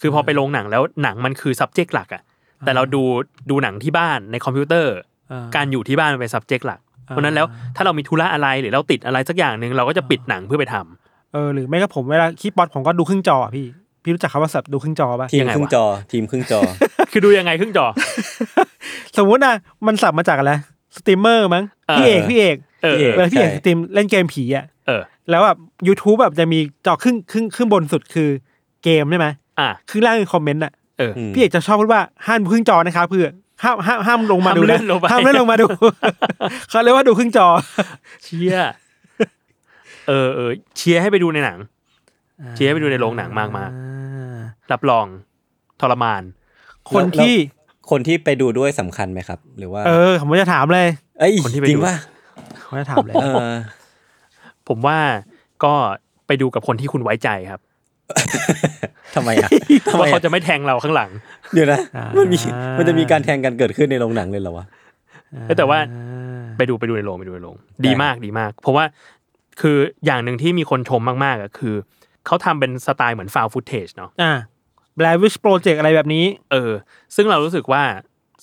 [0.00, 2.22] คือพอไปโรงหนังแล้วหนังมันคือ subject หลักอะ
[2.60, 3.02] แต่เราดู
[3.50, 4.94] ดูหนังที่บ้านในคอมพิวเตอร์
[5.32, 13.66] อ่าการอยู่ที่บ้านมันเป็น subject หลักอ่า เพราะฉะนั้นแล้วถ้าเรามีธุระอะไรหรือเราติดอะไรสักอย่างหนึ่งเราก็จะปิดหนังเพื่อไปทำเออหรือไม่ก็ผมเวลาคีย์บอร์ดผมก็ดูครึ่งจออะพี่
[14.02, 16.60] พี่รู้จักคำว่าศัพท์ดูครึ่งจอป่ะทีมยังไงครึ่งวะจอ ทีมครึ่งจอ
[17.12, 17.86] คือดูยังไงครึ่งจอ
[19.16, 19.54] สมมุตินะ
[19.86, 20.52] มันศัพท์มาจากอะไร
[20.96, 28.28] สตรีมเมอร์มั้งเออพี่เอกพี่เอกเออพี่เอกเวลาพี่เอกใช่ stream เล่นเกมผีอะเออแล้วแบบ YouTube แบบจะมีจอครึ่งครึ่งครึ่งบนสุดคือ
[28.84, 29.28] เกมใช่ไหม
[29.60, 33.28] อะครึ่งล่างคือคอมเมนต์อะเอออืมพี่เอกจะชอบพูดว่าห้ามดูครึ่งจอนะครับเพื่อ
[33.62, 35.66] ห้ามห้ามห้ามลงมาดูห้ามเลื่นะอนลงไปห้ามเลื่อนลงมาดู
[36.70, 37.46] เขาเรียกว่าดูครึ่งจอ
[38.24, 38.56] เชีย
[40.08, 41.58] เออเออเชียร์ให้ไปดูในหนัง
[42.54, 45.06] เชียร์ให้ไปดูในโรงหนังมากมากอ่าๆรับรอง
[45.80, 46.22] ทรมาน
[46.90, 47.34] คนที่
[47.90, 50.88] คนที่ไปดูด้วยสำคัญไหมครับ หรือว่า เออ ผมจะถามเลย
[51.20, 51.96] เอ้ยคนที่ไปจริงดูป่ะ
[52.66, 53.54] ผมจะถามเลยเออ
[54.68, 54.98] ผมว่า
[55.64, 55.74] ก็
[56.26, 57.60] ไปดูกับคนที่คุณไว้ใจครับ
[59.14, 59.50] ทำไมอะ
[59.84, 61.10] เพทำไมราะเขาอะจะไม่แทงเราข้างหลัง
[61.54, 62.38] เดี๋ยวนะอ่ามันมี
[62.78, 64.66] มันจะมีการแทงกันเกิดขึ้นในโรงหนังเลยเหรอวะ
[65.46, 68.84] เอ้ยแต่ว่าอ่าไปดูไปดูในโรงไปดูในโรงดีมากดีมาก เพราะว่า
[69.60, 71.74] คืออย่างหนึ่งที่มีคนชมมากๆอะคือ
[72.26, 74.32] เขาทำเป็นสไตล์เหมือนฟาวฟุตเทจเนาะอ่า
[74.98, 76.70] Blair Witch Project อะไรแบบนี้ เออ
[77.16, 77.82] ซึ่งเรารู้สึกว่า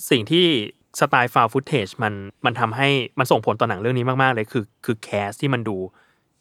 [0.09, 0.45] สิ่งที่
[0.99, 2.13] สไตล์ฟาวฟุตเทจมัน
[2.45, 5.77] มันทำให้มันส่งผลต่อหนังเรื่องนี้มากๆเลยคือ คือแคสที่มันดู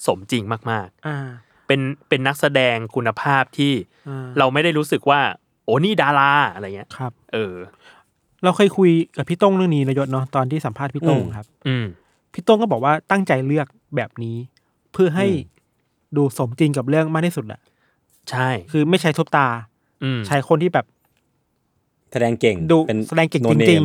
[0.07, 3.73] สมจริงมากอ่าๆ เป็นเป็นนักแสดงคุณภาพที่
[4.09, 5.21] อ่าเราไม่ได้รู้สึกว่า
[5.65, 7.55] โอ้นี่ดาราอะไรเงี้ยครับ เออ
[8.45, 11.87] เราเคยคุยกับพี่โต้งเรื่องนี้นายศเนาะตอนที่สัมภาษณ์พี่โต้งอืมครับ อืม
[12.33, 14.37] พี่โต้งก็บอกว่าตั้งใจเลือกแบบนี้
[14.93, 17.61] เพื่อให้อืมดูสมจริงกับเรื่องมากที่สุดอะ
[18.31, 19.47] ใช่ คือไม่ใช้ทุบตา
[20.05, 20.87] อืมใช้คนที่แบบ
[22.13, 23.83] แสดงเก่งดูเป็นแสดงเก่ง no จ name ริง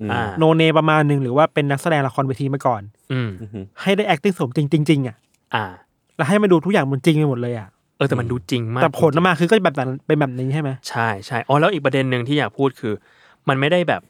[0.00, 5.16] อืมอ่าๆโนเนประมาณหนึ่งหรือว่าเป็นนักแสดงละครเวทีมาก่อน อืมอือหือให้ได้ acting สมจริงจริงๆอะ
[5.54, 5.64] อ่า
[6.18, 12.94] แล้วให้มาดูทุกอย่างมันจริงไปหมดเลยอะเออแต่มันดูจริงมากแต่ผลออกมาคือก็แบบนั้นเป็นแบบนี้ใช่ไหมใช่ใช่อ๋อแล้วอีกประเด็นหนึ่งที่อยากพูดคือ
[13.48, 14.02] มันไม่ได้แบบ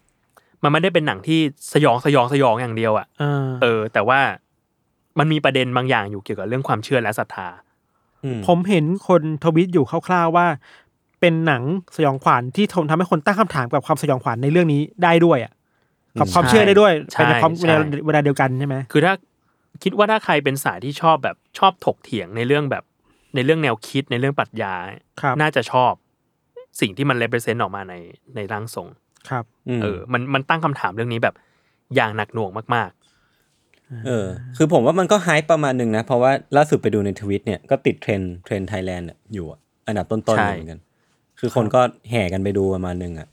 [0.63, 1.41] มันไม่ได้เป็นหนังที่
[1.73, 4.21] สยองสยองสยองอย่างเดียวอะ่ะเออเออ แต่ว่า
[5.19, 7.49] มันมีประเด็นบางอย่างอยู่เกี่ยวกับเรื่องความเชื่อและศรัทธา
[8.25, 10.47] อืมผมเห็นคนทวิตอยู่คร่าวๆว่า
[11.21, 11.63] เป็นหนัง
[11.97, 15.53] สยองขวัญที่ทำทำให้คนตั้งคำถามกับความสยองขวัญในเรื่องนี้ได้ด้วยอะ
[16.21, 19.13] กับความเชื่อได้ด้วยใช่เป็นในความใช่เวลาเวลาเดียวกันใช่ไหมคือถ้า
[19.83, 22.85] คิดว่าถ้าใครเป็นสายที่ชอบแบบชอบถกเถียงในเรื่องแบบ
[23.35, 24.75] ในเรื่องแนวคิดในเรื่องปรัชญา
[25.21, 25.93] ครับน่าจะชอบ
[26.81, 27.95] สิ่งที่มันเลเ e เซนต์ออกมาใน
[28.37, 28.89] ในร่างทรง
[29.29, 29.45] ครับ
[29.79, 31.35] มเออ มันมันตั้งคำถามเรื่องนี้แบบ
[31.95, 32.91] อย่างหนักหน่วงมาก
[34.07, 40.81] เออ คือผมว่ามันก็ไฮป์ประมาณหนึ่งนะ เพราะว่าล่าสุดไปดูในทวิตเนี่ยก็ติดเทรนด์เทรนไทยแลนด์อยู่อะอันดับต้นๆใช่เลยเหมือนกัน
[41.41, 43.29] คือคนก็แห่กันไปดูประมาณหนึ่งอะ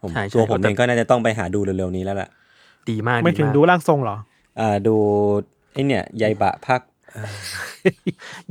[0.00, 2.28] ผมใช่ใช่ตัวผมแต่เองก็น่าจะต้องไปหาดูเร็วๆนี้แล้วล่ะ
[2.90, 4.16] ดีมากไม่ถึงากดูร่างทรงเหรอ
[4.60, 4.96] อ่าดู
[5.76, 6.80] ไอเนี่ยยายบะภาค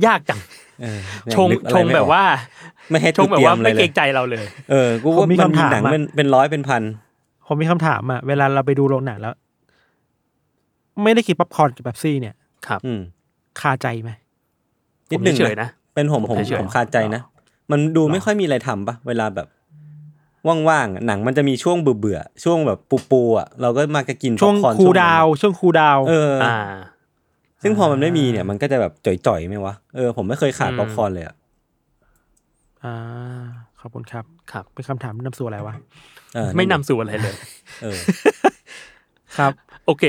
[0.06, 0.40] ยากจัง
[0.82, 2.24] เออเนี่ยชงนึกอะไรชงไม่แบออบกว่า
[2.90, 6.82] ไม่ให้ชงแบบเตรียว่ามเลไม่ยเกเลรยงใจเราเลย เออกูผมว่ามีมันมีคำถามหนังอะเป็นเป็นร้อยเป็นพัน
[7.46, 9.34] ผมมีคำถามอะเวลาเราไปดูโรงหนังแล้ว
[11.02, 12.34] ไม่ได้กินป๊อปคอร์นกับแบบเป๊ปซี่เนี่ย
[12.66, 13.00] ครับ อืม
[13.60, 14.10] คาใจไหม
[15.10, 17.22] นิดผมหนึ่งเฉยๆนะเป็นผมผมผมเฉยๆผมคาใจนะ
[17.70, 19.48] มันดูไม่ค่อยมีอะไรทำปะเวลาแบบ
[20.68, 22.78] ว่างๆอะหนังมันจะมีช่วงเบื่อๆช่วงแบบ
[23.10, 26.56] ปูๆอะเราก็มาจะกินป๊อปคอร์นช่วงนั้น cool downช่วง cool down เอออ่า
[27.62, 28.92] ซึ่งพอมันไม่มีเนี่ยมันก็จะแบบ
[29.26, 31.34] จ่อยๆไหมวะ เออผมไม่เคยขาดอืมป๊อปคอร์นเลยอะ
[32.84, 32.94] อ่า
[33.80, 35.74] ขอบคุณครับครับเป็นคำถามนำสู่อะไรวะ
[36.34, 37.34] เออไม่นำสู่อะไรเลย
[37.82, 37.98] เออ
[39.38, 39.52] ครับ
[39.86, 40.04] โอเค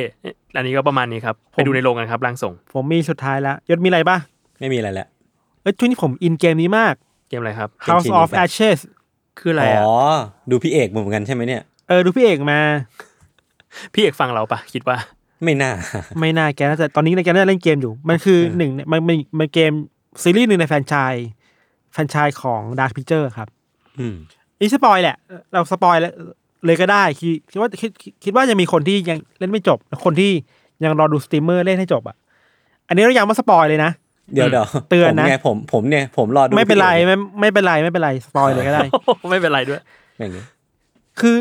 [0.56, 4.18] อันนี้ก็ประมาณนี้ครับ ไปดูในโรงกันครับร่างส่ง ผมมีสุดท้ายแล้วยศมีอะไรป่ะ
[4.60, 5.08] ไม่มีอะไรแล้ว
[5.62, 6.94] เอ้ยช่วงนี้ผมอินเกมนี้มาก
[7.30, 8.80] เกมอะไรครับ House Genshin of Impact Ashes
[9.40, 12.60] คืออะไรอ๋ออะดูพี่เอกเหมือนกันใช่ไหมเนี่ย เออ ดูพี่เอกมา
[13.94, 14.98] พี่เอกฟังเราปะคิดว่า
[15.44, 15.72] ไม่น่า
[16.20, 19.72] ไม่น่าแกน่าจะตอนนี้แกน่าจะเล่นเกมอยู่ มันคือเออหนึ่งมันมันมันเกม
[20.24, 21.28] ซีรีส์หนึ่งในแฟรนไชส์
[21.94, 23.48] แฟรนไชส์ของ Dark Picture ครับ
[24.00, 24.16] อืม
[24.60, 25.18] นี่ spoil แหละ
[25.52, 26.14] เรา spoil แล้ว
[26.66, 30.32] เลยก็ได้ คิดคิดว่าคิดคิดคิดว่ายังมีคนที่ยังเล่นไม่จบและคนที่
[30.84, 32.16] ยังรอดูสตรีมเมอร์เล่นให้จบอะ
[32.88, 33.92] อันนี้เราย้ำว่า spoil เลยนะ
[34.34, 38.82] เดี๋ยวเดี๋ยวเตือนนะผมไงผมผมเนี่ยผมรอดูไม่เป็นไรพี่อกไม่ไม่เป็นไรไม่เป็นไร spoil เลยก็ได้
[39.30, 39.82] ไม่เป็นไรด้วย
[40.20, 40.44] อย่างงี้
[41.20, 41.36] คือ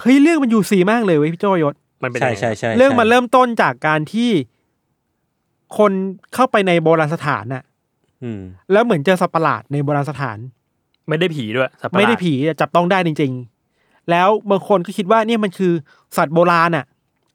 [0.00, 4.30] เฮ้ยเรื่องมัน UC มากเลยเว้ยพี่โจยศ มันเป็นใช่ยังไงใช่ใช่เรื่องมันใช่เริ่มต้นจากการที่
[5.78, 5.92] คน
[6.34, 7.62] เข้าไปในโบราณสถานน่ะ
[8.22, 8.40] อืม
[8.72, 10.38] แล้วเหมือนเจอสัตว์ประหลาดในโบราณสถาน
[11.08, 13.32] ไม่ได้ผีด้วยสัตว์ประหไม่ลาได้ผีแต่จับต้องได้จริง
[13.70, 15.72] ๆ แล้วบางคนก็คิดว่าเนี่ยมันคือ
[16.16, 16.84] สัตว์โบราณน่ะ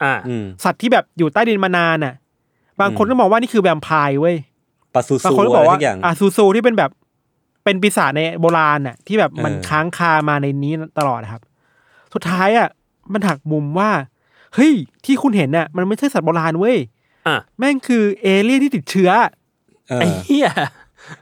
[0.04, 2.14] อ่าอืมสัตว์ที่แบบอยู่ใต้ดินมานานน่ะ
[2.82, 4.36] บางคนอืมก็มองว่านี่คือแวมไพร์เว้ย
[4.94, 6.92] ปลาซูบางซูคนก็อะบอไรกว่าทุกอย่างอาซูซูที่เป็นแบบ
[7.64, 11.42] เป็นปีศาจในโบราณน่ะ ที่แบบมันเออค้างคามาในนี้ตลอดนะครับ
[12.14, 12.68] สุดท้ายอะ
[13.14, 13.90] มันหักมุมว่า
[14.56, 14.74] เฮ้ย
[15.06, 16.78] ที่คุณเห็นน่ะ มันไม่ใช่สัตว์โบราณเว้ย
[17.28, 19.10] อะแม่งคือเอเลี่ยนที่ติดเชื้อ
[19.90, 20.48] เออไอ้เหี้ย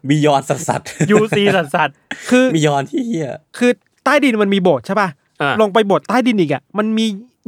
[0.07, 0.81] beyond สัสสัส
[1.11, 1.95] UC สัสสัส
[2.29, 3.71] คือ beyondที่เฮียคือ
[4.03, 5.09] ใต้ดินมันมีโบสถ์ใช่ป่ะ
[5.41, 7.05] อะลงไปโบสถ์ใต้ดินอีกอะมันมี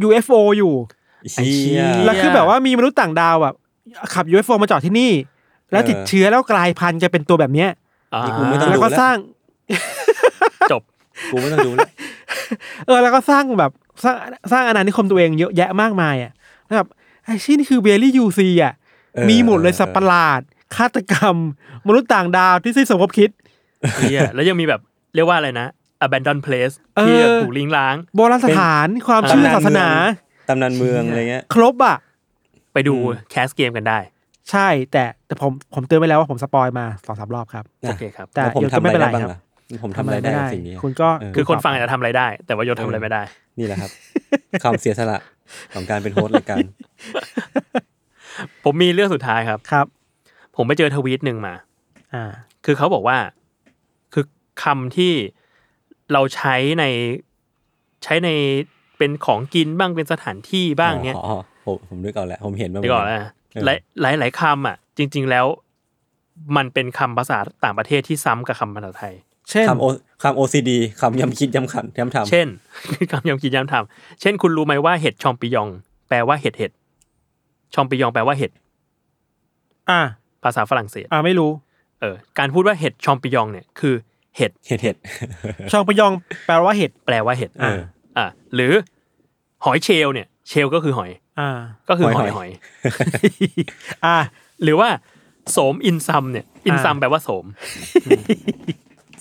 [0.07, 0.73] UFO อยู่
[1.35, 3.55] ไอ้เชี่เฮียยแล้วคือแบบว่ามีมนุษย์ต่างดาวแบบ
[4.13, 5.11] ขับ UFO มาจอดที่นี่
[5.71, 7.69] แล้วเออติดเชื้อแล้วกลายพันธุ์จะเป็นตัวแบบเนี้ย
[8.13, 9.17] อ่านี่กูไม่ต้องแล้วก็ดูแล้วสร้าง
[10.71, 10.81] จบ
[11.31, 11.89] กูไม่ต้องดูแล้ว
[12.87, 13.71] เออแล้วก็สร้างแบบ
[14.03, 14.15] สร้าง
[14.51, 16.32] สร้างอาณานิคมตัวเองเยอะแยะมากมายอะ
[16.65, 16.89] แล้วแบบ
[17.25, 18.73] ไอ้ชี่นี่คือ very UC อะ
[19.15, 20.41] เออมีหมดเลยสัตว์ประหลาด
[20.75, 21.36] ฆาตกรรม
[21.88, 23.29] มนุษย์ต่างดาวที่สิ้นสมคบคิด
[23.95, 24.82] เหี้ยแล้วยังมีแบบ
[25.15, 25.67] เรียกว่าอะไรนะ
[26.06, 29.88] abandoned place เออที่ถูกทิ้งร้าง โบราณสถานความเชื่อศาสนา
[30.49, 31.97] ตำนานเมืองอะไรเงี้ย ครบอะ
[32.73, 33.99] ไปดูอืม cast เกมกันได้
[34.51, 39.39] ใช่แต่แต่ผมผมเตือนไปแล้วว่าผม spoil มาสองสามรอบครับ โอเคครับ แต่แล้วผมเดี๋ยวทำก็อะไม่ไรเป็นไรได้บ้างครับล่ะ
[39.83, 43.21] ผมทำอะไรได้กับสิ่งนี้คุณก็เออคือคนฟังอาจจะทำอะไรได้ แต่ว่าโยนทำอะไรไม่ได้
[43.59, 43.91] นี่แหละครับ
[44.63, 45.19] ความเสียสละ
[45.73, 46.65] ของการเป็นโฮสต์รายการ
[48.63, 49.88] ผมมีเรื่องสุดท้ายครับครับ
[50.55, 51.55] ผมไปเจอทวีตหนึ่งมา
[52.13, 52.23] อ่า
[52.65, 53.17] คือเขาบอกว่า
[54.13, 54.25] คือ
[54.63, 55.13] คำที่
[56.13, 56.86] เราใช้ใน
[58.03, 58.29] ใช้ใน
[58.97, 63.21] เป็นของกินบ้างเป็นสถานที่บ้างเนี้ยอ๋อผมผมนึกเอาแล้ว ผมเห็นมาเดี๋ยวก่อนนะ
[63.53, 65.45] เออหลายหลายหลายคำอะ จริง ๆแล้ว
[66.57, 69.13] มันเป็นคำภาษาต่างประเทศที่ซ้ำกับคำภาษาไทย
[69.49, 69.86] เช่นคำโอ
[70.23, 72.47] คำ OCD คำย้ำคิดย้ำขันย้ำทำเช่น
[73.12, 75.67] คำย้ำคิดย้ำทำเช่น คุณรู้ไหมว่าเห็ดชอมปิยอง
[76.10, 76.71] แปลว่าเห็ดเห็ด
[77.73, 78.51] ชอมปิยองแปลว่าเห็ด
[79.89, 79.99] อ่า
[80.43, 81.51] ภาษาฝรั่งเศสอ่าไม่รู้
[82.01, 83.95] เออ การพูดว่าเห็ดชอมปิยองเนี่ยคือ
[84.38, 84.95] เห็ดเห็ดเห็ด
[85.71, 86.12] ชองปยอง
[86.45, 87.79] แปลว่าเห็ดแปลว่าเห็ดเออ
[88.17, 88.25] อ่า
[88.56, 88.73] หรือ
[89.65, 91.49] หอยเชลลเนี่ย เชลลก็คือหอย อ่า
[91.89, 92.49] ก็คือหหออยยหอย
[94.06, 94.17] อ่า
[94.63, 94.89] หรือว่า
[95.51, 97.45] โสมอินซัมเนี่ย อินซัมอ่าแปลว่าโสม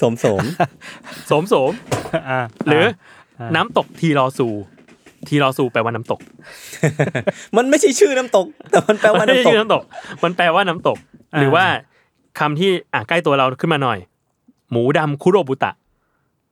[0.03, 0.43] สมสม
[1.27, 1.73] โสมโสม
[2.29, 2.85] อ่าหรือ
[3.39, 4.49] อ่าน้ำตกทีรอซู
[5.29, 6.21] ทีรอซูแปลว่าน้ำตก
[7.57, 9.83] มันไม่ใช่ชื่อน้ำตก แต่มันแปลว่าไม่ใช่น้ำตกชื่อน้ำตก
[10.25, 10.99] มันแปลว่าน้ำตก
[11.35, 11.65] อ่าหรือว่า
[12.39, 13.99] คำที่อะใกล้ตัวเราขึ้นมาหน่อย
[14.71, 15.73] หมูดำคุโรบุตะ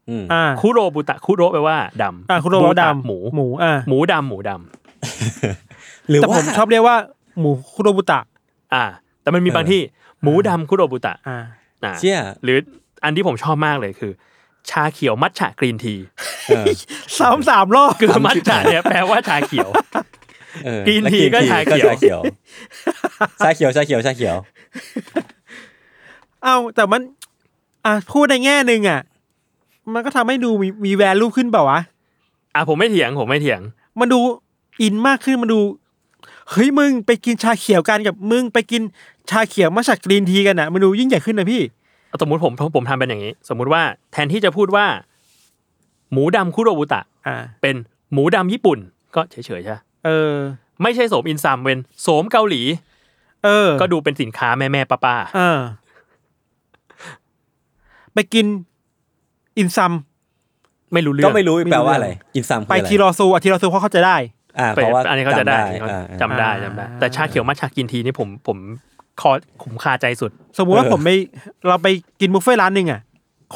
[0.09, 6.97] อืมอ่าคุโรบุตะคุโรแปลว่าดำอ่าคุณโรบตะดำหมูหมูอ่าหมูดำหมูดำหรือแต่ผว่ามชอบเรียกว่า
[7.41, 8.21] หมูคุโรบุตะ
[8.75, 8.85] อ่า
[9.23, 9.81] แต่มันมีเออบางที่
[10.23, 11.39] หมูดำคุโรบุตะอ่า
[11.85, 12.59] อ่าเชี่ยหรือ
[13.03, 14.13] อันที่ผมชอบมากเลยคือ
[14.71, 15.95] ชาเขียวมัทฉะกรีนที
[16.47, 16.67] เออ
[17.19, 19.71] ซ้ำสามรอบคือมัทฉะเนี่ยแปลว่าชาเขียว
[20.65, 22.21] เออกรีนทีแล้วก็ชาเขียวชาเขียว
[23.45, 24.37] ชาเขียวชาเขียวชาเขียว
[26.43, 27.01] เอ้าแต่มัน
[27.85, 29.01] อ่าพูดในแง่หนึ่งอะ
[29.95, 31.81] มันก็ทำให้ดูมีมีแวลูขึ้นเปล่าวะ
[32.55, 33.61] อะผมไม่เถียงผมไม่เถียง
[33.99, 34.21] มันดู
[34.83, 35.61] อินมากขึ้นมันดู
[36.51, 38.83] เฮ้ยมึงไปกินชาเขียวกันกับมึงไปกิน
[39.31, 41.63] ชาเขียวมาจากกรีนทีกันอะมันดูยิ่งใหญ่ขึ้นนะพี่
[42.21, 44.87] สมมุติผมผมทำเป็นอย่างนี้ สมมุติว่าแทนที่จะพูดว่า
[46.13, 47.77] หมูดำคุโรบุตะอ่า เป็น
[48.13, 48.79] หมูดำญี่ปุ่น
[49.15, 50.35] ก็เฉยๆใช่ปะเออ
[50.83, 52.63] ไม่ใช่โสมอินซัมเป็นโสมเกาหลี
[53.45, 55.61] เออก็ดูเป็นสินค้าแม่แม่ป้าป้าเออ
[58.15, 58.47] ไปกิน
[59.59, 59.93] อินซัม
[60.43, 64.17] ๆไม่รู้เรื่องก็ไม่รู้ไม่รู้แปลว่าอะไรเรื่องอินซัมคือไปอะไรทีรอซูอะทีรอซูเพราะเขาใจะได้
[64.59, 68.59] อ่าไปเพราะว่าอันนี้เขาจะได้จำเขาอ่าจำได้อ่าจำได้ แต่ชาเขียวมัทฉากินทีนี่ผมผม
[69.21, 69.31] คอ
[69.63, 71.11] ผมคาใจสุด สมมุติว่าเออผมไป
[71.69, 71.89] เราไป
[72.21, 73.01] กินบุฟเฟ่ต์ร้านหนึ่งอะ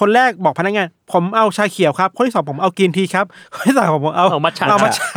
[0.00, 5.08] คนแรกบอกพนักงาน ผมเอาชาเขียวครับ คนที่สองผมเอากรีนทีครับ คนที่สามผมเอาเอามัทฉะเอามัทฉะ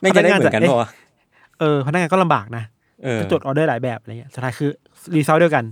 [0.00, 0.88] ไม่จะได้เหมือนกันพนักงานจะปะวะ
[1.60, 2.64] เออพนักงานก็ลำบากนะ
[3.04, 4.70] เออก็จดออเดอร์หลายแบบอะไรเงี้ยสุดท้ายคือ
[5.14, 5.64] รีซอลเดียวกัน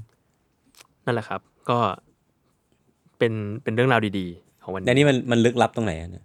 [1.05, 1.79] นั่นแหละครับ ก็
[3.19, 6.25] เป็นเป็นเรื่องราวดีๆ ของวันแต่นี้นี่มันมันลึกลับตรงไหนอะเนี่ย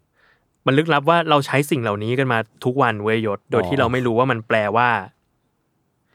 [0.68, 4.90] มันลึกลับว่าเราใช้สิ่งเหล่านี้กันมาทุกวันเวยยศโดยอ๋อที่เราไม่รู้ว่ามันแปลว่า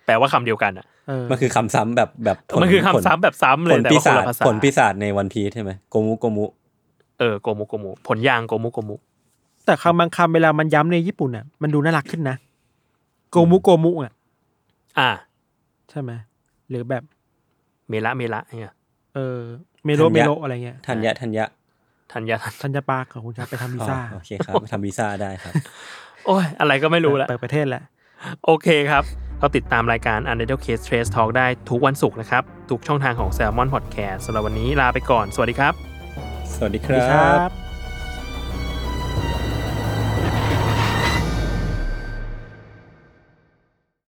[0.06, 6.44] แปลว่าคำเดียวกันอะเออมันคือคำซ้ำแบบแบบผลมันคือคำผลซ้ำแบบซ้ำเลผยลแต่ปีว่าคนศาจละภาษาผลปีศาจในวันพีใช่ไหมโกมุโกมุ
[7.18, 8.96] เออโกมุโกมุ ผลยางโกมุโกมุ
[9.66, 12.36] แต่คำบางคำเวลามันย้ำในญี่ปุ่นอะมันดูน่ารักขึ้นนะ
[13.30, 14.12] โกมุโกมุอะ
[14.98, 15.10] อ่า
[15.90, 16.12] ใช่ไหม
[16.70, 17.02] หรือแบบ
[17.88, 18.74] เมละเมละเนี่ย
[19.14, 19.38] เออ
[19.84, 21.46] เมโลเมโลอะไรเงี้ย ทัญญะทัญญะ
[22.12, 25.52] ทันยาทันธัญปาของคุณครับไปทำวีซ่าอ๋อโอเคครับทำวีซ่าได้ครับ
[26.26, 27.82] โอ้ยอะไรก็ไม่รู้ละเปิดประเทศแหละ
[28.44, 29.04] โอเคครับ
[29.40, 35.74] เราติดตามรายการ Untitled Case Trace Talk ได้ทุกวันศุกร์นะครับ ทุกช่องทางของ Salmon Podcast สำหรับวันนี้ลาไปก่อน สวัสดีครับ
[36.54, 37.65] สวัสดีคสวัสดีครัรับบ